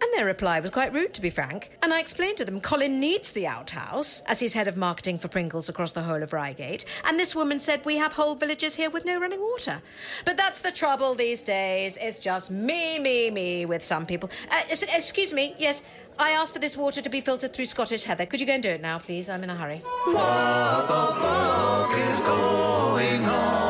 And 0.00 0.10
their 0.14 0.26
reply 0.26 0.60
was 0.60 0.70
quite 0.70 0.92
rude, 0.92 1.14
to 1.14 1.20
be 1.20 1.30
frank. 1.30 1.70
And 1.82 1.92
I 1.92 2.00
explained 2.00 2.36
to 2.38 2.44
them 2.44 2.60
Colin 2.60 3.00
needs 3.00 3.32
the 3.32 3.46
outhouse, 3.46 4.20
as 4.26 4.40
he's 4.40 4.52
head 4.52 4.68
of 4.68 4.76
marketing 4.76 5.18
for 5.18 5.28
Pringles 5.28 5.68
across 5.68 5.92
the 5.92 6.02
whole 6.02 6.22
of 6.22 6.32
Reigate. 6.32 6.84
And 7.04 7.18
this 7.18 7.34
woman 7.34 7.58
said 7.60 7.84
we 7.84 7.96
have 7.96 8.12
whole 8.12 8.34
villages 8.34 8.74
here 8.74 8.90
with 8.90 9.04
no 9.04 9.20
running 9.20 9.40
water. 9.40 9.82
But 10.24 10.36
that's 10.36 10.60
the 10.60 10.70
trouble 10.70 11.14
these 11.14 11.42
days. 11.42 11.98
It's 12.00 12.18
just 12.18 12.50
me, 12.50 12.98
me, 12.98 13.30
me 13.30 13.66
with 13.66 13.84
some 13.84 14.06
people. 14.06 14.30
Uh, 14.50 14.62
excuse 14.70 15.32
me, 15.32 15.54
yes. 15.58 15.82
I 16.20 16.32
asked 16.32 16.52
for 16.52 16.58
this 16.58 16.76
water 16.76 17.00
to 17.00 17.08
be 17.08 17.20
filtered 17.20 17.52
through 17.52 17.66
Scottish 17.66 18.02
Heather. 18.02 18.26
Could 18.26 18.40
you 18.40 18.46
go 18.46 18.54
and 18.54 18.62
do 18.62 18.70
it 18.70 18.80
now, 18.80 18.98
please? 18.98 19.28
I'm 19.28 19.44
in 19.44 19.50
a 19.50 19.54
hurry. 19.54 19.76
What 19.76 20.88
the 20.88 21.06
fuck 21.20 21.92
is 21.96 22.20
going 22.22 23.24
on? 23.24 23.68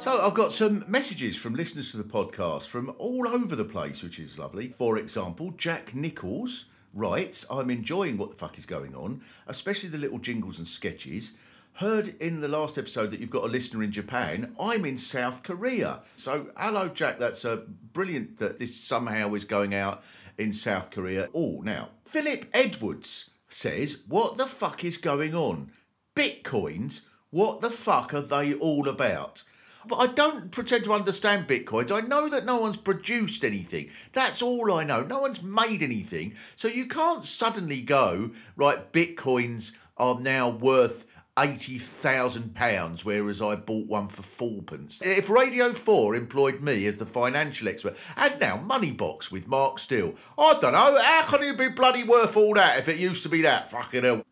So 0.00 0.24
I've 0.24 0.34
got 0.34 0.52
some 0.52 0.84
messages 0.86 1.36
from 1.36 1.54
listeners 1.54 1.90
to 1.90 1.96
the 1.96 2.04
podcast 2.04 2.68
from 2.68 2.94
all 2.98 3.26
over 3.26 3.56
the 3.56 3.64
place, 3.64 4.04
which 4.04 4.20
is 4.20 4.38
lovely. 4.38 4.68
For 4.68 4.98
example, 4.98 5.50
Jack 5.56 5.96
Nichols 5.96 6.66
writes, 6.94 7.44
I'm 7.50 7.68
enjoying 7.68 8.16
what 8.16 8.30
the 8.30 8.36
fuck 8.36 8.56
is 8.56 8.66
going 8.66 8.94
on, 8.94 9.22
especially 9.48 9.88
the 9.88 9.98
little 9.98 10.18
jingles 10.18 10.60
and 10.60 10.68
sketches. 10.68 11.32
Heard 11.80 12.14
in 12.20 12.42
the 12.42 12.48
last 12.48 12.76
episode 12.76 13.10
that 13.10 13.20
you've 13.20 13.30
got 13.30 13.44
a 13.44 13.48
listener 13.48 13.82
in 13.82 13.90
Japan. 13.90 14.54
I'm 14.60 14.84
in 14.84 14.98
South 14.98 15.42
Korea. 15.42 16.00
So, 16.18 16.50
hello, 16.54 16.88
Jack. 16.88 17.18
That's 17.18 17.42
uh, 17.46 17.62
brilliant 17.94 18.36
that 18.36 18.58
this 18.58 18.78
somehow 18.78 19.32
is 19.32 19.46
going 19.46 19.74
out 19.74 20.02
in 20.36 20.52
South 20.52 20.90
Korea. 20.90 21.30
Oh, 21.34 21.62
now, 21.64 21.88
Philip 22.04 22.44
Edwards 22.52 23.30
says, 23.48 24.02
What 24.06 24.36
the 24.36 24.44
fuck 24.44 24.84
is 24.84 24.98
going 24.98 25.34
on? 25.34 25.72
Bitcoins? 26.14 27.00
What 27.30 27.62
the 27.62 27.70
fuck 27.70 28.12
are 28.12 28.20
they 28.20 28.52
all 28.52 28.86
about? 28.86 29.42
But 29.88 29.96
I 29.96 30.08
don't 30.08 30.50
pretend 30.50 30.84
to 30.84 30.92
understand 30.92 31.48
bitcoins. 31.48 31.90
I 31.90 32.06
know 32.06 32.28
that 32.28 32.44
no 32.44 32.58
one's 32.58 32.76
produced 32.76 33.42
anything. 33.42 33.88
That's 34.12 34.42
all 34.42 34.70
I 34.74 34.84
know. 34.84 35.02
No 35.02 35.20
one's 35.20 35.42
made 35.42 35.82
anything. 35.82 36.34
So 36.56 36.68
you 36.68 36.84
can't 36.84 37.24
suddenly 37.24 37.80
go, 37.80 38.32
right, 38.54 38.92
bitcoins 38.92 39.72
are 39.96 40.20
now 40.20 40.50
worth 40.50 41.06
£80,000, 41.40 43.02
whereas 43.02 43.40
I 43.40 43.56
bought 43.56 43.86
one 43.86 44.08
for 44.08 44.22
fourpence. 44.22 45.00
If 45.00 45.30
Radio 45.30 45.72
4 45.72 46.14
employed 46.14 46.60
me 46.60 46.84
as 46.84 46.98
the 46.98 47.06
financial 47.06 47.66
expert, 47.66 47.96
and 48.18 48.38
now 48.38 48.58
Moneybox 48.58 49.30
with 49.30 49.48
Mark 49.48 49.78
Steel, 49.78 50.14
I 50.38 50.58
don't 50.60 50.72
know, 50.72 50.98
how 51.00 51.22
can 51.22 51.42
it 51.42 51.56
be 51.56 51.68
bloody 51.68 52.04
worth 52.04 52.36
all 52.36 52.52
that 52.54 52.78
if 52.78 52.88
it 52.90 52.98
used 52.98 53.22
to 53.22 53.30
be 53.30 53.40
that? 53.40 53.70
Fucking 53.70 54.04
hell. 54.04 54.22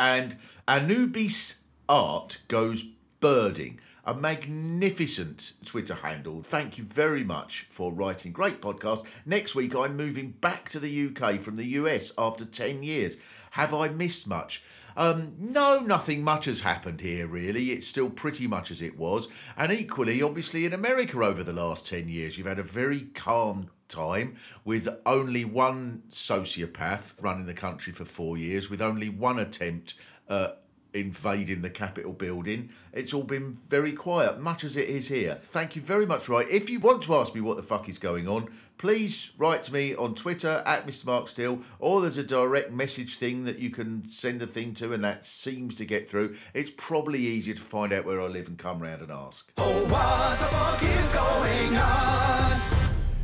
And 0.00 0.36
Anubis 0.66 1.60
Art 1.88 2.40
goes 2.48 2.84
birding. 3.20 3.78
A 4.04 4.14
magnificent 4.14 5.52
Twitter 5.64 5.94
handle. 5.94 6.42
Thank 6.42 6.76
you 6.78 6.84
very 6.84 7.22
much 7.22 7.68
for 7.70 7.92
writing. 7.92 8.32
Great 8.32 8.62
podcast. 8.62 9.04
Next 9.26 9.54
week, 9.54 9.76
I'm 9.76 9.98
moving 9.98 10.30
back 10.30 10.70
to 10.70 10.80
the 10.80 11.08
UK 11.08 11.38
from 11.38 11.56
the 11.56 11.66
US 11.66 12.12
after 12.16 12.46
10 12.46 12.82
years. 12.82 13.18
Have 13.50 13.74
I 13.74 13.90
missed 13.90 14.26
much? 14.26 14.64
Um, 14.98 15.34
no, 15.38 15.78
nothing 15.78 16.24
much 16.24 16.46
has 16.46 16.62
happened 16.62 17.00
here, 17.00 17.28
really. 17.28 17.70
It's 17.70 17.86
still 17.86 18.10
pretty 18.10 18.48
much 18.48 18.72
as 18.72 18.82
it 18.82 18.98
was. 18.98 19.28
And 19.56 19.70
equally, 19.70 20.20
obviously, 20.20 20.66
in 20.66 20.72
America 20.72 21.22
over 21.22 21.44
the 21.44 21.52
last 21.52 21.86
10 21.86 22.08
years, 22.08 22.36
you've 22.36 22.48
had 22.48 22.58
a 22.58 22.64
very 22.64 23.02
calm 23.14 23.68
time 23.86 24.34
with 24.64 24.88
only 25.06 25.44
one 25.44 26.02
sociopath 26.10 27.12
running 27.20 27.46
the 27.46 27.54
country 27.54 27.92
for 27.92 28.04
four 28.04 28.36
years, 28.36 28.68
with 28.68 28.82
only 28.82 29.08
one 29.08 29.38
attempt 29.38 29.94
at 30.28 30.64
invading 30.94 31.62
the 31.62 31.70
Capitol 31.70 32.12
building. 32.12 32.70
It's 32.92 33.12
all 33.12 33.24
been 33.24 33.58
very 33.68 33.92
quiet, 33.92 34.40
much 34.40 34.64
as 34.64 34.76
it 34.76 34.88
is 34.88 35.08
here. 35.08 35.38
Thank 35.42 35.76
you 35.76 35.82
very 35.82 36.06
much, 36.06 36.28
right? 36.28 36.48
If 36.48 36.70
you 36.70 36.80
want 36.80 37.02
to 37.02 37.14
ask 37.14 37.34
me 37.34 37.40
what 37.40 37.56
the 37.56 37.62
fuck 37.62 37.88
is 37.88 37.98
going 37.98 38.26
on, 38.26 38.48
please 38.78 39.32
write 39.36 39.62
to 39.64 39.72
me 39.72 39.94
on 39.94 40.14
Twitter 40.14 40.62
at 40.64 40.86
Mr. 40.86 41.06
Mark 41.06 41.28
Steel, 41.28 41.60
or 41.78 42.00
there's 42.00 42.18
a 42.18 42.24
direct 42.24 42.70
message 42.70 43.18
thing 43.18 43.44
that 43.44 43.58
you 43.58 43.70
can 43.70 44.08
send 44.08 44.40
a 44.42 44.46
thing 44.46 44.72
to, 44.74 44.92
and 44.92 45.04
that 45.04 45.24
seems 45.24 45.74
to 45.74 45.84
get 45.84 46.08
through. 46.08 46.36
It's 46.54 46.70
probably 46.76 47.20
easier 47.20 47.54
to 47.54 47.60
find 47.60 47.92
out 47.92 48.04
where 48.04 48.20
I 48.20 48.26
live 48.26 48.46
and 48.46 48.56
come 48.58 48.78
round 48.78 49.02
and 49.02 49.10
ask. 49.10 49.50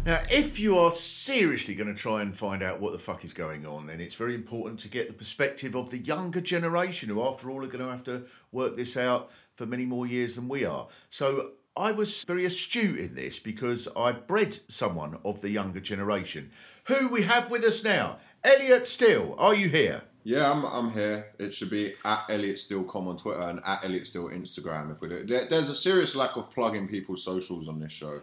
Now, 0.04 0.20
if 0.30 0.60
you 0.60 0.76
are 0.76 0.90
seriously 0.90 1.74
going 1.74 1.92
to 1.92 1.98
try 1.98 2.20
and 2.20 2.36
find 2.36 2.62
out 2.62 2.78
what 2.78 2.92
the 2.92 2.98
fuck 2.98 3.24
is 3.24 3.32
going 3.32 3.66
on, 3.66 3.86
then 3.86 4.02
it's 4.02 4.14
very 4.14 4.34
important 4.34 4.78
to 4.80 4.88
get 4.88 5.08
the 5.08 5.14
perspective 5.14 5.74
of 5.74 5.90
the 5.90 5.96
younger 5.96 6.42
generation, 6.42 7.08
who, 7.08 7.22
after 7.22 7.50
all, 7.50 7.64
are 7.64 7.68
going 7.68 7.82
to 7.82 7.90
have 7.90 8.04
to 8.04 8.24
work 8.52 8.76
this 8.76 8.98
out 8.98 9.30
for 9.56 9.64
many 9.64 9.86
more 9.86 10.06
years 10.06 10.36
than 10.36 10.46
we 10.46 10.66
are. 10.66 10.88
So, 11.08 11.52
I 11.74 11.92
was 11.92 12.22
very 12.24 12.44
astute 12.44 12.98
in 12.98 13.14
this 13.14 13.38
because 13.38 13.88
I 13.96 14.12
bred 14.12 14.58
someone 14.68 15.18
of 15.24 15.40
the 15.40 15.48
younger 15.48 15.80
generation, 15.80 16.50
who 16.84 17.08
we 17.08 17.22
have 17.22 17.50
with 17.50 17.64
us 17.64 17.82
now. 17.82 18.18
Elliot 18.44 18.86
Steel, 18.86 19.34
are 19.38 19.54
you 19.54 19.70
here? 19.70 20.02
Yeah, 20.22 20.52
I'm, 20.52 20.64
I'm 20.64 20.92
here. 20.92 21.32
It 21.38 21.54
should 21.54 21.70
be 21.70 21.94
at 22.04 22.24
Elliot 22.28 22.60
on 22.70 23.16
Twitter 23.16 23.40
and 23.40 23.60
at 23.64 23.82
Elliot 23.82 24.06
Steel 24.06 24.28
Instagram. 24.28 24.92
If 24.92 25.00
we 25.00 25.08
do, 25.08 25.24
there, 25.24 25.46
there's 25.46 25.70
a 25.70 25.74
serious 25.74 26.14
lack 26.14 26.36
of 26.36 26.50
plugging 26.50 26.88
people's 26.88 27.24
socials 27.24 27.68
on 27.68 27.80
this 27.80 27.92
show. 27.92 28.20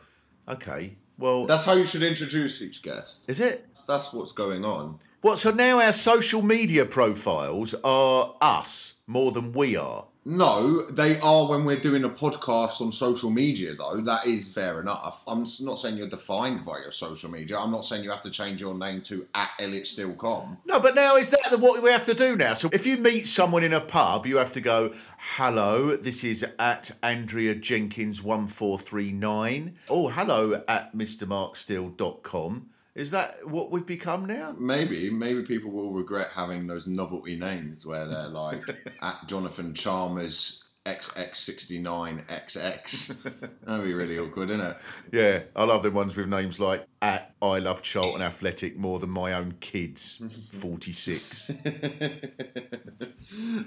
Okay, 0.48 0.96
well, 1.22 1.46
That's 1.46 1.64
how 1.66 1.74
you 1.74 1.86
should 1.86 2.04
introduce 2.04 2.62
each 2.62 2.82
guest. 2.82 3.24
is 3.28 3.40
it? 3.40 3.68
That's 3.88 4.12
what's 4.12 4.32
going 4.32 4.66
on. 4.66 5.00
What? 5.22 5.38
So 5.38 5.52
now 5.52 5.80
our 5.80 5.94
social 5.94 6.42
media 6.42 6.86
profiles 6.86 7.74
are 7.84 8.36
us 8.42 8.96
more 9.08 9.32
than 9.32 9.52
we 9.54 9.76
are. 9.76 10.06
No, 10.24 10.84
they 10.84 11.20
are 11.22 11.48
when 11.48 11.66
we're 11.66 11.80
doing 11.80 12.04
a 12.04 12.10
podcast 12.10 12.80
on 12.80 12.92
social 12.92 13.32
media, 13.32 13.74
though. 13.74 14.02
That 14.02 14.28
is 14.28 14.54
fair 14.54 14.80
enough. 14.80 15.24
I'm 15.28 15.46
not 15.62 15.80
saying 15.80 15.98
you're 15.98 16.08
defined 16.08 16.64
by 16.64 16.80
your 16.80 16.92
social 16.92 17.32
media. 17.32 17.58
I'm 17.58 17.72
not 17.72 17.86
saying 17.86 18.04
you 18.04 18.12
have 18.12 18.22
to 18.22 18.30
change 18.30 18.62
your 18.62 18.76
name 18.76 19.02
to 19.04 19.26
at 19.34 19.50
Elliot 19.60 19.88
Steel.com. 19.88 20.60
No, 20.66 20.80
but 20.80 20.94
now 20.94 21.16
is 21.16 21.32
that 21.32 21.60
what 21.60 21.82
we 21.82 21.90
have 21.90 22.06
to 22.06 22.14
do 22.14 22.36
now? 22.36 22.54
So 22.54 22.70
if 22.72 22.86
you 22.86 22.98
meet 22.98 23.28
someone 23.28 23.64
in 23.64 23.74
a 23.74 23.82
pub, 23.82 24.28
you 24.28 24.38
have 24.38 24.54
to 24.54 24.62
go, 24.62 24.94
hello, 25.18 25.96
this 25.98 26.24
is 26.24 26.46
at 26.60 26.92
Andrea 27.02 27.56
Jenkins 27.56 28.22
1439. 28.22 29.76
Oh, 29.90 30.08
hello 30.08 30.62
at 30.68 30.96
mrmarksteel.com. 30.96 32.70
Is 32.94 33.12
that 33.12 33.48
what 33.48 33.72
we've 33.72 33.86
become 33.86 34.26
now? 34.26 34.54
Maybe, 34.58 35.10
maybe 35.10 35.44
people 35.44 35.72
will 35.72 35.94
regret 35.94 36.28
having 36.34 36.68
those 36.68 36.88
novelty 36.88 37.38
names 37.38 37.86
where 37.86 38.06
they're 38.06 38.28
like 38.28 38.60
at 39.02 39.28
Jonathan 39.28 39.74
Chalmers 39.74 40.61
XX69XX. 40.86 43.24
That'd 43.66 43.86
be 43.86 43.94
really 43.94 44.18
awkward, 44.18 44.50
isn't 44.50 44.62
it? 44.62 44.78
Yeah, 45.12 45.44
I 45.56 45.66
love 45.66 45.84
the 45.84 45.92
ones 45.92 46.18
with 46.18 46.28
names 46.28 46.60
like 46.60 46.88
at 47.04 47.36
I 47.42 47.60
love 47.60 47.84
Charlton 47.84 48.24
Athletic 48.24 48.78
more 48.78 48.98
than 49.00 49.12
my 49.12 49.34
own 49.34 49.54
kids. 49.60 50.50
Forty 50.60 50.92
six. 50.92 51.50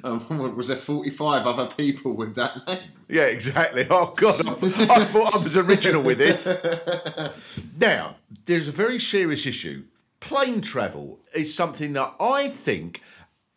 um, 0.03 0.57
was 0.57 0.67
there 0.69 0.77
45 0.77 1.47
other 1.47 1.73
people 1.75 2.15
with 2.15 2.35
that 2.35 2.67
name? 2.67 2.79
Yeah, 3.09 3.27
exactly. 3.27 3.87
Oh 3.89 4.13
God, 4.17 4.45
I, 4.47 4.53
I 4.53 5.05
thought 5.05 5.37
I 5.37 5.39
was 5.39 5.57
original 5.57 6.03
with 6.03 6.19
this. 6.19 6.49
Now, 7.79 8.17
there's 8.47 8.67
a 8.67 8.73
very 8.73 8.99
serious 8.99 9.47
issue. 9.47 9.85
Plane 10.19 10.61
travel 10.63 11.21
is 11.35 11.55
something 11.55 11.93
that 11.93 12.15
I 12.19 12.49
think 12.49 13.03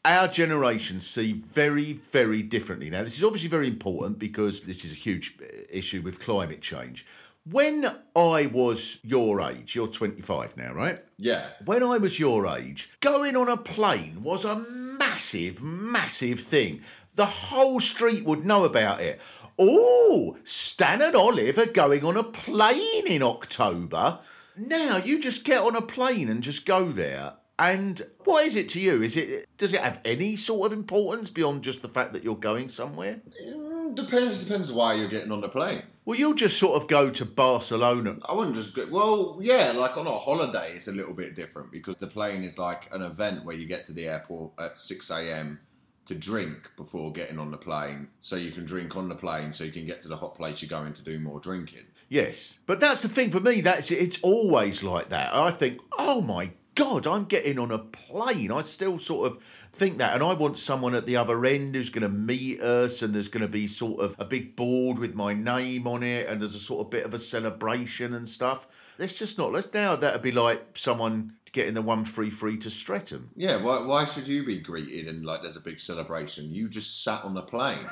our 0.08 0.28
generation 0.28 1.02
see 1.02 1.34
very, 1.34 1.94
very 1.94 2.42
differently. 2.42 2.90
Now, 2.90 3.04
this 3.04 3.18
is 3.18 3.24
obviously 3.24 3.50
very 3.50 3.68
important 3.68 4.18
because 4.18 4.62
this 4.62 4.86
is 4.86 4.94
a 4.94 4.96
huge 4.96 5.38
uh, 5.42 5.46
issue 5.70 6.02
with 6.02 6.20
climate 6.20 6.62
change. 6.62 7.06
When 7.50 7.86
I 8.16 8.48
was 8.48 9.00
your 9.04 9.42
age, 9.42 9.76
you're 9.76 9.88
25 9.88 10.58
now, 10.58 10.74
right? 10.74 11.00
Yeah. 11.18 11.46
When 11.66 11.84
I 11.84 11.98
was 11.98 12.20
your 12.20 12.48
age, 12.48 12.90
going 13.00 13.36
on 13.36 13.50
a 13.50 13.58
plane 13.58 14.24
was 14.24 14.46
a 14.46 14.56
massive, 14.56 15.62
massive 15.62 16.40
thing. 16.40 16.82
The 17.16 17.26
whole 17.26 17.80
street 17.80 18.26
would 18.26 18.46
know 18.46 18.64
about 18.66 19.02
it. 19.02 19.20
Oh, 19.60 20.38
Stan 20.44 21.02
and 21.02 21.16
Olive 21.16 21.58
are 21.58 21.66
going 21.66 22.06
on 22.06 22.16
a 22.16 22.24
plane 22.24 23.08
in 23.08 23.24
October. 23.24 24.20
Now 24.56 24.98
you 24.98 25.20
just 25.20 25.44
get 25.44 25.64
on 25.64 25.76
a 25.76 25.82
plane 25.82 26.30
and 26.30 26.44
just 26.44 26.66
go 26.66 26.92
there. 26.92 27.34
And 27.60 28.06
what 28.24 28.46
is 28.46 28.56
it 28.56 28.70
to 28.70 28.80
you? 28.80 29.02
Is 29.02 29.18
it 29.18 29.48
does 29.58 29.74
it 29.74 29.82
have 29.82 30.00
any 30.06 30.36
sort 30.36 30.72
of 30.72 30.78
importance 30.78 31.30
beyond 31.30 31.64
just 31.64 31.82
the 31.82 31.90
fact 31.90 32.14
that 32.14 32.24
you're 32.24 32.36
going 32.36 32.70
somewhere? 32.70 33.20
Mm, 33.44 33.96
Depends, 33.96 34.44
depends 34.44 34.72
why 34.72 34.94
you're 34.94 35.08
getting 35.08 35.32
on 35.32 35.42
the 35.42 35.50
plane. 35.50 35.82
Well, 36.06 36.18
you'll 36.18 36.36
just 36.36 36.58
sort 36.58 36.82
of 36.82 36.88
go 36.88 37.10
to 37.10 37.26
Barcelona. 37.26 38.18
I 38.30 38.34
wouldn't 38.34 38.56
just 38.56 38.76
go, 38.76 38.88
well, 38.92 39.40
yeah, 39.42 39.74
like 39.76 39.98
on 39.98 40.06
a 40.08 40.12
holiday, 40.18 40.74
it's 40.76 40.88
a 40.88 40.92
little 40.92 41.14
bit 41.14 41.36
different 41.36 41.72
because 41.72 41.98
the 41.98 42.08
plane 42.08 42.44
is 42.44 42.58
like 42.60 42.88
an 42.94 43.02
event 43.02 43.44
where 43.44 43.56
you 43.56 43.66
get 43.66 43.84
to 43.86 43.94
the 43.94 44.08
airport 44.08 44.52
at 44.60 44.78
6 44.78 45.10
a.m. 45.10 45.60
to 46.06 46.16
drink 46.16 46.70
before 46.78 47.12
getting 47.12 47.40
on 47.40 47.50
the 47.52 47.58
plane. 47.58 48.08
So 48.22 48.36
you 48.36 48.52
can 48.52 48.66
drink 48.66 48.96
on 48.96 49.10
the 49.10 49.16
plane 49.16 49.52
so 49.52 49.64
you 49.64 49.72
can 49.72 49.86
get 49.86 50.00
to 50.02 50.08
the 50.08 50.16
hot 50.16 50.36
place 50.36 50.62
you're 50.62 50.70
going 50.70 50.94
to 50.94 51.02
do 51.04 51.20
more 51.20 51.40
drinking. 51.40 51.84
Yes, 52.10 52.60
but 52.68 52.80
that's 52.80 53.02
the 53.02 53.10
thing 53.10 53.32
for 53.32 53.42
me. 53.42 53.60
That's 53.62 53.92
it's 53.92 54.20
always 54.22 54.84
like 54.84 55.10
that. 55.10 55.36
I 55.36 55.52
think, 55.52 55.82
oh 55.98 56.22
my 56.22 56.52
god, 56.78 57.08
I'm 57.08 57.26
getting 57.26 57.58
on 57.58 57.72
a 57.72 57.80
plane. 57.80 58.52
I 58.52 58.62
still 58.62 59.00
sort 59.00 59.32
of 59.32 59.44
think 59.74 59.98
that, 59.98 60.14
and 60.14 60.24
I 60.24 60.34
want 60.34 60.60
someone 60.60 60.94
at 60.94 61.08
the 61.08 61.18
other 61.18 61.44
end 61.44 61.74
who's 61.74 61.90
going 61.90 62.04
to 62.04 62.10
meet 62.10 62.62
us, 62.62 63.02
and 63.02 63.16
there's 63.16 63.30
going 63.30 63.42
to 63.42 63.48
be 63.48 63.66
sort 63.66 64.00
of 64.00 64.16
a 64.20 64.26
big 64.26 64.56
board 64.56 65.00
with 65.00 65.16
my 65.16 65.34
name 65.34 65.88
on 65.88 66.04
it, 66.04 66.28
and 66.28 66.40
there's 66.40 66.54
a 66.54 66.60
sort 66.60 66.86
of 66.86 66.92
bit 66.92 67.04
of 67.04 67.16
a 67.16 67.20
celebration 67.20 68.14
and 68.14 68.30
stuff. 68.30 68.68
Let's 69.00 69.14
just 69.14 69.40
not. 69.40 69.52
Let's 69.52 69.74
now 69.74 69.96
that'd 69.96 70.22
be 70.22 70.32
like 70.32 70.78
someone 70.78 71.34
getting 71.52 71.74
the 71.74 71.82
one 71.82 72.06
free 72.06 72.30
free 72.30 72.58
to 72.60 72.70
Streatham. 72.70 73.32
Yeah, 73.36 73.62
why, 73.62 73.84
why 73.84 74.06
should 74.06 74.28
you 74.28 74.46
be 74.46 74.60
greeted 74.60 75.08
and 75.08 75.26
like 75.26 75.42
there's 75.42 75.56
a 75.56 75.62
big 75.62 75.80
celebration? 75.80 76.54
You 76.54 76.70
just 76.70 77.04
sat 77.04 77.24
on 77.24 77.34
the 77.34 77.42
plane. 77.42 77.88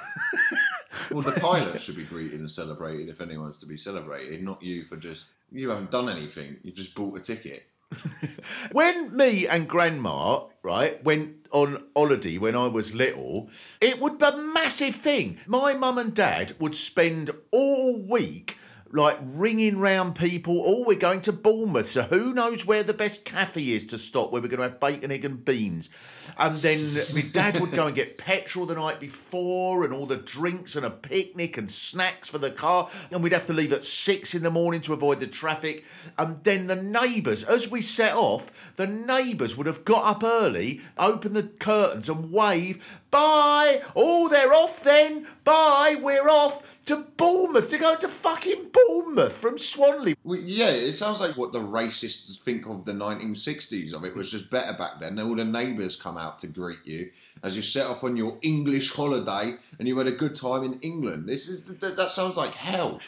well, 1.11 1.23
the 1.23 1.39
pilot 1.39 1.81
should 1.81 1.95
be 1.95 2.05
greeted 2.05 2.39
and 2.39 2.49
celebrated 2.49 3.09
if 3.09 3.19
anyone's 3.19 3.59
to 3.59 3.65
be 3.65 3.77
celebrated, 3.77 4.43
not 4.43 4.61
you 4.61 4.85
for 4.85 4.95
just 4.95 5.31
you 5.51 5.69
haven't 5.69 5.89
done 5.89 6.07
anything. 6.07 6.57
You've 6.61 6.75
just 6.75 6.93
bought 6.93 7.17
a 7.17 7.21
ticket. 7.21 7.65
When 8.71 9.15
me 9.15 9.47
and 9.47 9.67
Grandma, 9.67 10.45
right, 10.63 11.03
went 11.03 11.47
on 11.51 11.83
holiday 11.95 12.37
when 12.37 12.55
I 12.55 12.67
was 12.67 12.93
little, 12.93 13.49
it 13.81 13.99
would 13.99 14.17
be 14.17 14.25
a 14.25 14.37
massive 14.37 14.95
thing. 14.95 15.37
My 15.47 15.73
mum 15.73 15.97
and 15.97 16.13
dad 16.13 16.53
would 16.59 16.75
spend 16.75 17.31
all 17.51 18.01
week 18.01 18.57
like 18.95 19.19
ringing 19.21 19.77
round 19.77 20.15
people. 20.15 20.63
Oh, 20.65 20.83
we're 20.85 20.95
going 20.95 21.21
to 21.21 21.33
Bournemouth, 21.33 21.91
so 21.91 22.03
who 22.03 22.33
knows 22.33 22.65
where 22.65 22.83
the 22.83 22.93
best 22.93 23.25
cafe 23.25 23.73
is 23.73 23.85
to 23.87 23.97
stop 23.97 24.31
where 24.31 24.41
we're 24.41 24.47
going 24.47 24.59
to 24.59 24.69
have 24.69 24.79
bacon, 24.79 25.11
egg, 25.11 25.25
and 25.25 25.43
beans. 25.43 25.89
And 26.37 26.55
then 26.57 26.95
my 27.13 27.21
dad 27.21 27.59
would 27.59 27.71
go 27.71 27.87
and 27.87 27.95
get 27.95 28.17
petrol 28.17 28.65
the 28.65 28.75
night 28.75 28.99
before, 28.99 29.83
and 29.83 29.93
all 29.93 30.05
the 30.05 30.17
drinks 30.17 30.75
and 30.75 30.85
a 30.85 30.89
picnic 30.89 31.57
and 31.57 31.69
snacks 31.69 32.29
for 32.29 32.37
the 32.37 32.51
car. 32.51 32.89
And 33.11 33.21
we'd 33.21 33.33
have 33.33 33.47
to 33.47 33.53
leave 33.53 33.73
at 33.73 33.83
six 33.83 34.33
in 34.33 34.43
the 34.43 34.51
morning 34.51 34.81
to 34.81 34.93
avoid 34.93 35.19
the 35.19 35.27
traffic. 35.27 35.83
And 36.17 36.43
then 36.43 36.67
the 36.67 36.75
neighbours, 36.75 37.43
as 37.43 37.69
we 37.69 37.81
set 37.81 38.15
off, 38.15 38.49
the 38.77 38.87
neighbours 38.87 39.57
would 39.57 39.67
have 39.67 39.85
got 39.85 40.05
up 40.05 40.23
early, 40.23 40.81
opened 40.97 41.35
the 41.35 41.43
curtains, 41.43 42.07
and 42.07 42.31
wave, 42.31 42.99
"Bye! 43.15 43.81
Oh, 43.95 44.27
they're 44.27 44.53
off 44.53 44.83
then. 44.83 45.25
Bye! 45.45 45.95
We're 46.01 46.27
off." 46.27 46.61
To 46.87 46.97
Bournemouth, 47.17 47.71
to 47.71 47.79
go 47.79 47.95
to 47.95 48.07
fucking 48.07 48.69
Bournemouth 48.71 49.35
from 49.35 49.57
Swanley. 49.57 50.15
Well, 50.23 50.37
yeah, 50.37 50.69
it 50.69 50.91
sounds 50.91 51.19
like 51.19 51.35
what 51.35 51.51
the 51.51 51.59
racists 51.59 52.37
think 52.37 52.67
of 52.67 52.85
the 52.85 52.91
1960s 52.91 53.93
of 53.93 54.05
it 54.05 54.15
was 54.15 54.29
just 54.29 54.51
better 54.51 54.77
back 54.77 54.99
then. 54.99 55.17
All 55.19 55.33
the 55.33 55.43
neighbours 55.45 55.95
come 55.95 56.15
out 56.15 56.37
to 56.39 56.47
greet 56.47 56.85
you 56.85 57.09
as 57.41 57.55
you 57.55 57.63
set 57.63 57.87
off 57.87 58.03
on 58.03 58.15
your 58.15 58.37
English 58.43 58.93
holiday 58.93 59.55
and 59.79 59.87
you 59.87 59.97
had 59.97 60.05
a 60.05 60.11
good 60.11 60.35
time 60.35 60.63
in 60.63 60.79
England. 60.81 61.27
This 61.27 61.47
is 61.47 61.63
that, 61.63 61.97
that 61.97 62.11
sounds 62.11 62.37
like 62.37 62.53
hell. 62.53 62.99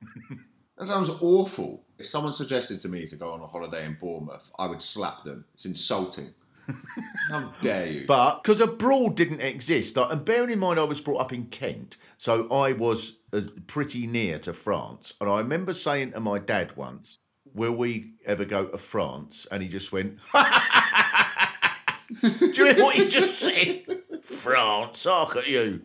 that 0.78 0.86
sounds 0.86 1.10
awful. 1.20 1.82
If 1.98 2.06
someone 2.06 2.32
suggested 2.32 2.80
to 2.80 2.88
me 2.88 3.06
to 3.06 3.16
go 3.16 3.32
on 3.32 3.40
a 3.42 3.46
holiday 3.46 3.84
in 3.84 3.98
Bournemouth, 4.00 4.50
I 4.58 4.66
would 4.66 4.80
slap 4.80 5.24
them. 5.24 5.44
It's 5.52 5.66
insulting. 5.66 6.32
How 7.30 7.52
dare 7.60 7.86
you? 7.86 8.06
But 8.06 8.42
because 8.42 8.60
abroad 8.60 9.16
didn't 9.16 9.40
exist, 9.40 9.96
like, 9.96 10.12
and 10.12 10.24
bearing 10.24 10.50
in 10.50 10.58
mind 10.58 10.78
I 10.78 10.84
was 10.84 11.00
brought 11.00 11.20
up 11.20 11.32
in 11.32 11.46
Kent, 11.46 11.96
so 12.16 12.48
I 12.50 12.72
was 12.72 13.18
uh, 13.32 13.42
pretty 13.66 14.06
near 14.06 14.38
to 14.40 14.52
France. 14.52 15.14
And 15.20 15.30
I 15.30 15.38
remember 15.38 15.72
saying 15.72 16.12
to 16.12 16.20
my 16.20 16.38
dad 16.38 16.76
once, 16.76 17.18
"Will 17.54 17.72
we 17.72 18.14
ever 18.24 18.44
go 18.44 18.66
to 18.66 18.78
France?" 18.78 19.46
And 19.50 19.62
he 19.62 19.68
just 19.68 19.92
went, 19.92 20.18
"Do 22.22 22.28
you 22.52 22.64
hear 22.66 22.82
what 22.82 22.96
he 22.96 23.08
just 23.08 23.38
said? 23.38 23.84
France, 24.22 25.06
look 25.06 25.36
at 25.36 25.48
you." 25.48 25.82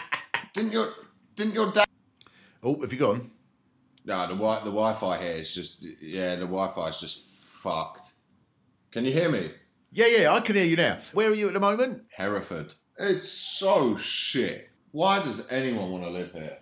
didn't 0.54 0.72
your 0.72 0.92
didn't 1.34 1.54
your 1.54 1.72
dad? 1.72 1.86
oh, 2.62 2.80
have 2.80 2.92
you 2.92 2.98
gone? 2.98 3.30
No, 4.06 4.22
the 4.26 4.34
wi 4.34 4.56
the 4.58 4.70
Wi-Fi 4.70 5.18
here 5.18 5.36
is 5.36 5.54
just 5.54 5.82
yeah, 6.00 6.34
the 6.34 6.42
Wi-Fi 6.42 6.88
is 6.88 7.00
just 7.00 7.28
fucked. 7.28 8.14
Can 8.90 9.04
you 9.04 9.12
hear 9.12 9.30
me? 9.30 9.50
Yeah, 9.96 10.06
yeah, 10.08 10.32
I 10.32 10.40
can 10.40 10.56
hear 10.56 10.64
you 10.64 10.74
now. 10.74 10.98
Where 11.12 11.30
are 11.30 11.34
you 11.34 11.46
at 11.46 11.54
the 11.54 11.60
moment? 11.60 12.02
Hereford. 12.10 12.74
It's 12.98 13.28
so 13.30 13.96
shit. 13.96 14.68
Why 14.90 15.22
does 15.22 15.50
anyone 15.52 15.92
want 15.92 16.02
to 16.02 16.10
live 16.10 16.32
here? 16.32 16.58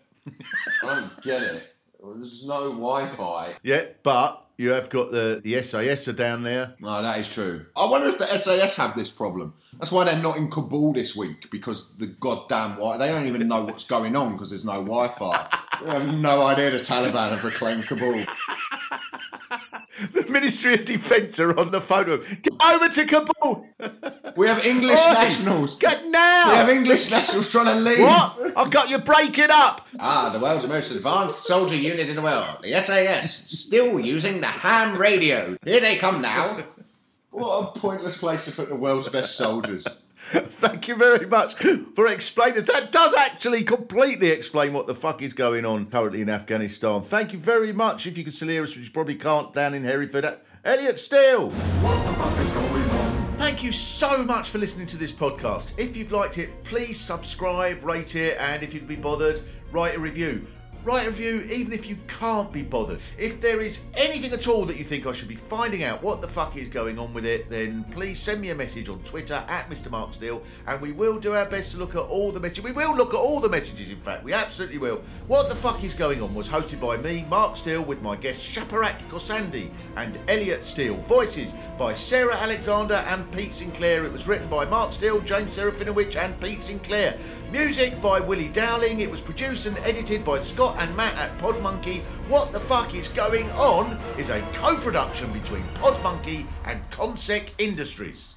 I 0.83 1.01
don't 1.01 1.23
get 1.23 1.41
it. 1.41 1.75
There's 1.99 2.45
no 2.47 2.73
Wi-Fi. 2.73 3.55
Yeah, 3.63 3.85
but 4.03 4.47
you 4.59 4.71
have 4.71 4.91
got 4.91 5.13
the 5.13 5.41
the 5.43 5.63
SAS 5.63 6.09
are 6.09 6.13
down 6.13 6.43
there. 6.43 6.75
No, 6.81 7.01
that 7.01 7.19
is 7.19 7.29
true. 7.29 7.65
I 7.75 7.89
wonder 7.89 8.09
if 8.09 8.19
the 8.19 8.27
SAS 8.27 8.77
have 8.77 8.95
this 8.97 9.11
problem. 9.11 9.55
That's 9.79 9.91
why 9.91 10.05
they're 10.05 10.21
not 10.21 10.37
in 10.37 10.51
Kabul 10.51 10.93
this 10.93 11.17
week 11.17 11.51
because 11.51 11.97
the 11.97 12.09
goddamn 12.09 12.73
Wi. 12.73 12.99
They 12.99 13.09
don't 13.09 13.27
even 13.27 13.49
know 13.49 13.65
what's 13.65 13.85
going 13.85 14.15
on 14.15 14.33
because 14.33 14.51
there's 14.51 14.67
no 14.67 14.85
Wi-Fi. 14.85 15.49
they 15.83 15.91
have 15.91 16.15
no 16.15 16.45
idea 16.47 16.71
the 16.71 16.79
Taliban 16.79 17.31
have 17.31 17.45
reclaimed 17.45 17.87
Kabul. 17.87 18.25
The 20.13 20.27
Ministry 20.31 20.75
of 20.75 20.85
Defence 20.85 21.39
are 21.39 21.59
on 21.59 21.71
the 21.71 21.81
phone. 21.81 22.09
him. 22.09 22.25
Get 22.43 22.53
over 22.65 22.89
to 22.89 23.07
Kabul. 23.07 23.67
We 24.35 24.47
have 24.47 24.65
English 24.65 24.95
nationals. 24.95 25.75
Get 25.77 26.07
now. 26.09 26.51
We 26.51 26.57
have 26.57 26.71
English 26.71 27.11
nationals 27.11 27.51
trying 27.51 27.67
to 27.67 27.75
leave. 27.75 28.01
What? 28.01 28.53
I've 28.57 28.71
got 28.71 28.89
you 28.89 28.97
breaking 28.97 29.49
up. 29.51 29.87
Ah, 30.01 30.31
the 30.33 30.39
world's 30.39 30.67
most 30.67 30.91
advanced 30.91 31.45
soldier 31.45 31.77
unit 31.77 32.09
in 32.09 32.17
the 32.17 32.23
world, 32.23 32.57
the 32.63 32.73
SAS, 32.81 33.31
still 33.31 34.01
using 34.01 34.41
the 34.41 34.47
ham 34.47 34.97
radio. 34.97 35.55
Here 35.65 35.81
they 35.81 35.97
come 35.97 36.23
now. 36.23 36.61
What 37.31 37.77
a 37.77 37.79
pointless 37.79 38.19
place 38.19 38.45
to 38.45 38.53
put 38.53 38.69
the 38.69 38.77
world's 38.77 39.09
best 39.09 39.37
soldiers. 39.37 39.87
Thank 40.35 40.89
you 40.89 40.97
very 40.97 41.27
much 41.27 41.57
for 41.95 42.07
explaining. 42.07 42.65
That 42.65 42.91
does 42.91 43.13
actually 43.13 43.65
completely 43.65 44.29
explain 44.29 44.73
what 44.73 44.87
the 44.87 44.95
fuck 44.95 45.21
is 45.21 45.35
going 45.35 45.67
on 45.67 45.85
currently 45.87 46.23
in 46.23 46.31
Afghanistan. 46.31 47.03
Thank 47.03 47.35
you 47.35 47.39
very 47.39 47.71
much. 47.75 48.07
If 48.07 48.17
you 48.17 48.25
can 48.25 48.33
still 48.33 48.49
hear 48.49 48.63
us, 48.63 48.75
which 48.75 48.87
you 48.87 48.91
probably 48.93 49.17
can't 49.17 49.53
down 49.53 49.75
in 49.75 49.85
Hereford, 49.85 50.39
Elliot 50.65 50.99
Steel. 50.99 51.51
What 51.51 52.07
the 52.07 52.15
fuck 52.15 52.39
is 52.39 52.51
going 52.53 52.91
on? 52.91 53.33
Thank 53.35 53.63
you 53.63 53.73
so 53.73 54.25
much 54.25 54.49
for 54.49 54.57
listening 54.57 54.87
to 54.87 54.97
this 54.97 55.13
podcast. 55.13 55.73
If 55.77 55.99
you've 55.99 56.13
liked 56.13 56.39
it, 56.39 56.65
please 56.65 56.99
subscribe, 56.99 57.85
rate 57.85 58.17
it, 58.17 58.39
and 58.39 58.63
if 58.63 58.73
you 58.73 58.81
can 58.81 58.89
be 58.89 58.97
bothered, 58.97 59.43
write 59.71 59.97
a 59.97 60.01
review. 60.01 60.47
Write 60.85 61.07
a 61.07 61.11
review 61.11 61.49
even 61.53 61.73
if 61.73 61.89
you 61.89 61.97
can't 62.09 62.51
be 62.51 62.63
bothered. 62.63 62.99
If 63.17 63.41
there 63.41 63.61
is 63.61 63.79
anything 63.95 64.33
at 64.33 64.49
all 64.49 64.65
that 64.65 64.77
you 64.77 64.83
think 64.83 65.07
I 65.07 65.13
should 65.13 65.29
be 65.29 65.37
finding 65.37 65.85
out 65.85 66.03
what 66.03 66.21
the 66.21 66.27
fuck 66.27 66.57
is 66.57 66.67
going 66.67 66.99
on 66.99 67.15
with 67.15 67.25
it, 67.25 67.49
then 67.49 67.85
please 67.93 68.19
send 68.19 68.41
me 68.41 68.51
a 68.51 68.55
message 68.55 68.89
on 68.89 68.99
Twitter 69.05 69.45
at 69.49 69.71
Mr. 69.71 69.93
Mark 69.93 70.13
Steel 70.13 70.43
and 70.67 70.81
we 70.81 70.91
will 70.91 71.21
do 71.21 71.35
our 71.35 71.45
best 71.45 71.71
to 71.73 71.79
look 71.79 71.95
at 71.95 72.01
all 72.01 72.33
the 72.33 72.41
messages. 72.41 72.65
We 72.65 72.73
will 72.73 72.97
look 72.97 73.15
at 73.15 73.21
all 73.21 73.39
the 73.39 73.49
messages, 73.49 73.91
in 73.91 74.01
fact. 74.01 74.25
We 74.25 74.33
absolutely 74.33 74.79
will. 74.79 75.03
What 75.29 75.49
the 75.49 75.55
fuck 75.55 75.85
is 75.85 75.95
going 75.95 76.21
on 76.21 76.35
was 76.35 76.49
hosted 76.49 76.81
by 76.81 76.97
me, 76.97 77.27
Mark 77.31 77.57
Steel, 77.57 77.83
with 77.83 78.03
my 78.03 78.17
guests 78.17 78.45
Shaparak 78.45 78.99
Khorsandi 79.09 79.71
and 79.97 80.19
Elliot 80.27 80.65
Steel. 80.65 80.97
Voices 81.03 81.55
by 81.79 81.93
Sarah 81.93 82.37
Alexander 82.37 83.05
and 83.07 83.31
Pete 83.31 83.53
Sinclair. 83.53 84.05
It 84.05 84.13
was 84.13 84.27
written 84.27 84.49
by 84.49 84.65
Mark 84.65 84.93
Steel, 84.93 85.21
James 85.21 85.57
Serafinowicz, 85.57 86.17
and 86.17 86.39
Pete 86.41 86.65
Sinclair. 86.65 87.17
Music 87.53 88.01
by 88.03 88.19
Willie 88.19 88.49
Dowling. 88.49 89.01
It 89.01 89.11
was 89.11 89.21
produced 89.21 89.67
and 89.67 89.79
edited 89.79 90.25
by 90.25 90.39
Scott 90.39 90.72
and 90.79 90.97
Matt 90.97 91.17
at 91.17 91.37
Podmonkey. 91.39 92.01
What 92.29 92.53
the 92.53 92.61
fuck 92.61 92.95
is 92.95 93.09
going 93.09 93.51
on 93.53 93.99
is 94.19 94.31
a 94.31 94.41
co 94.55 94.77
production 94.77 95.33
between 95.33 95.65
Podmonkey 95.75 96.47
and 96.65 96.81
Consec 96.91 97.51
Industries. 97.59 98.35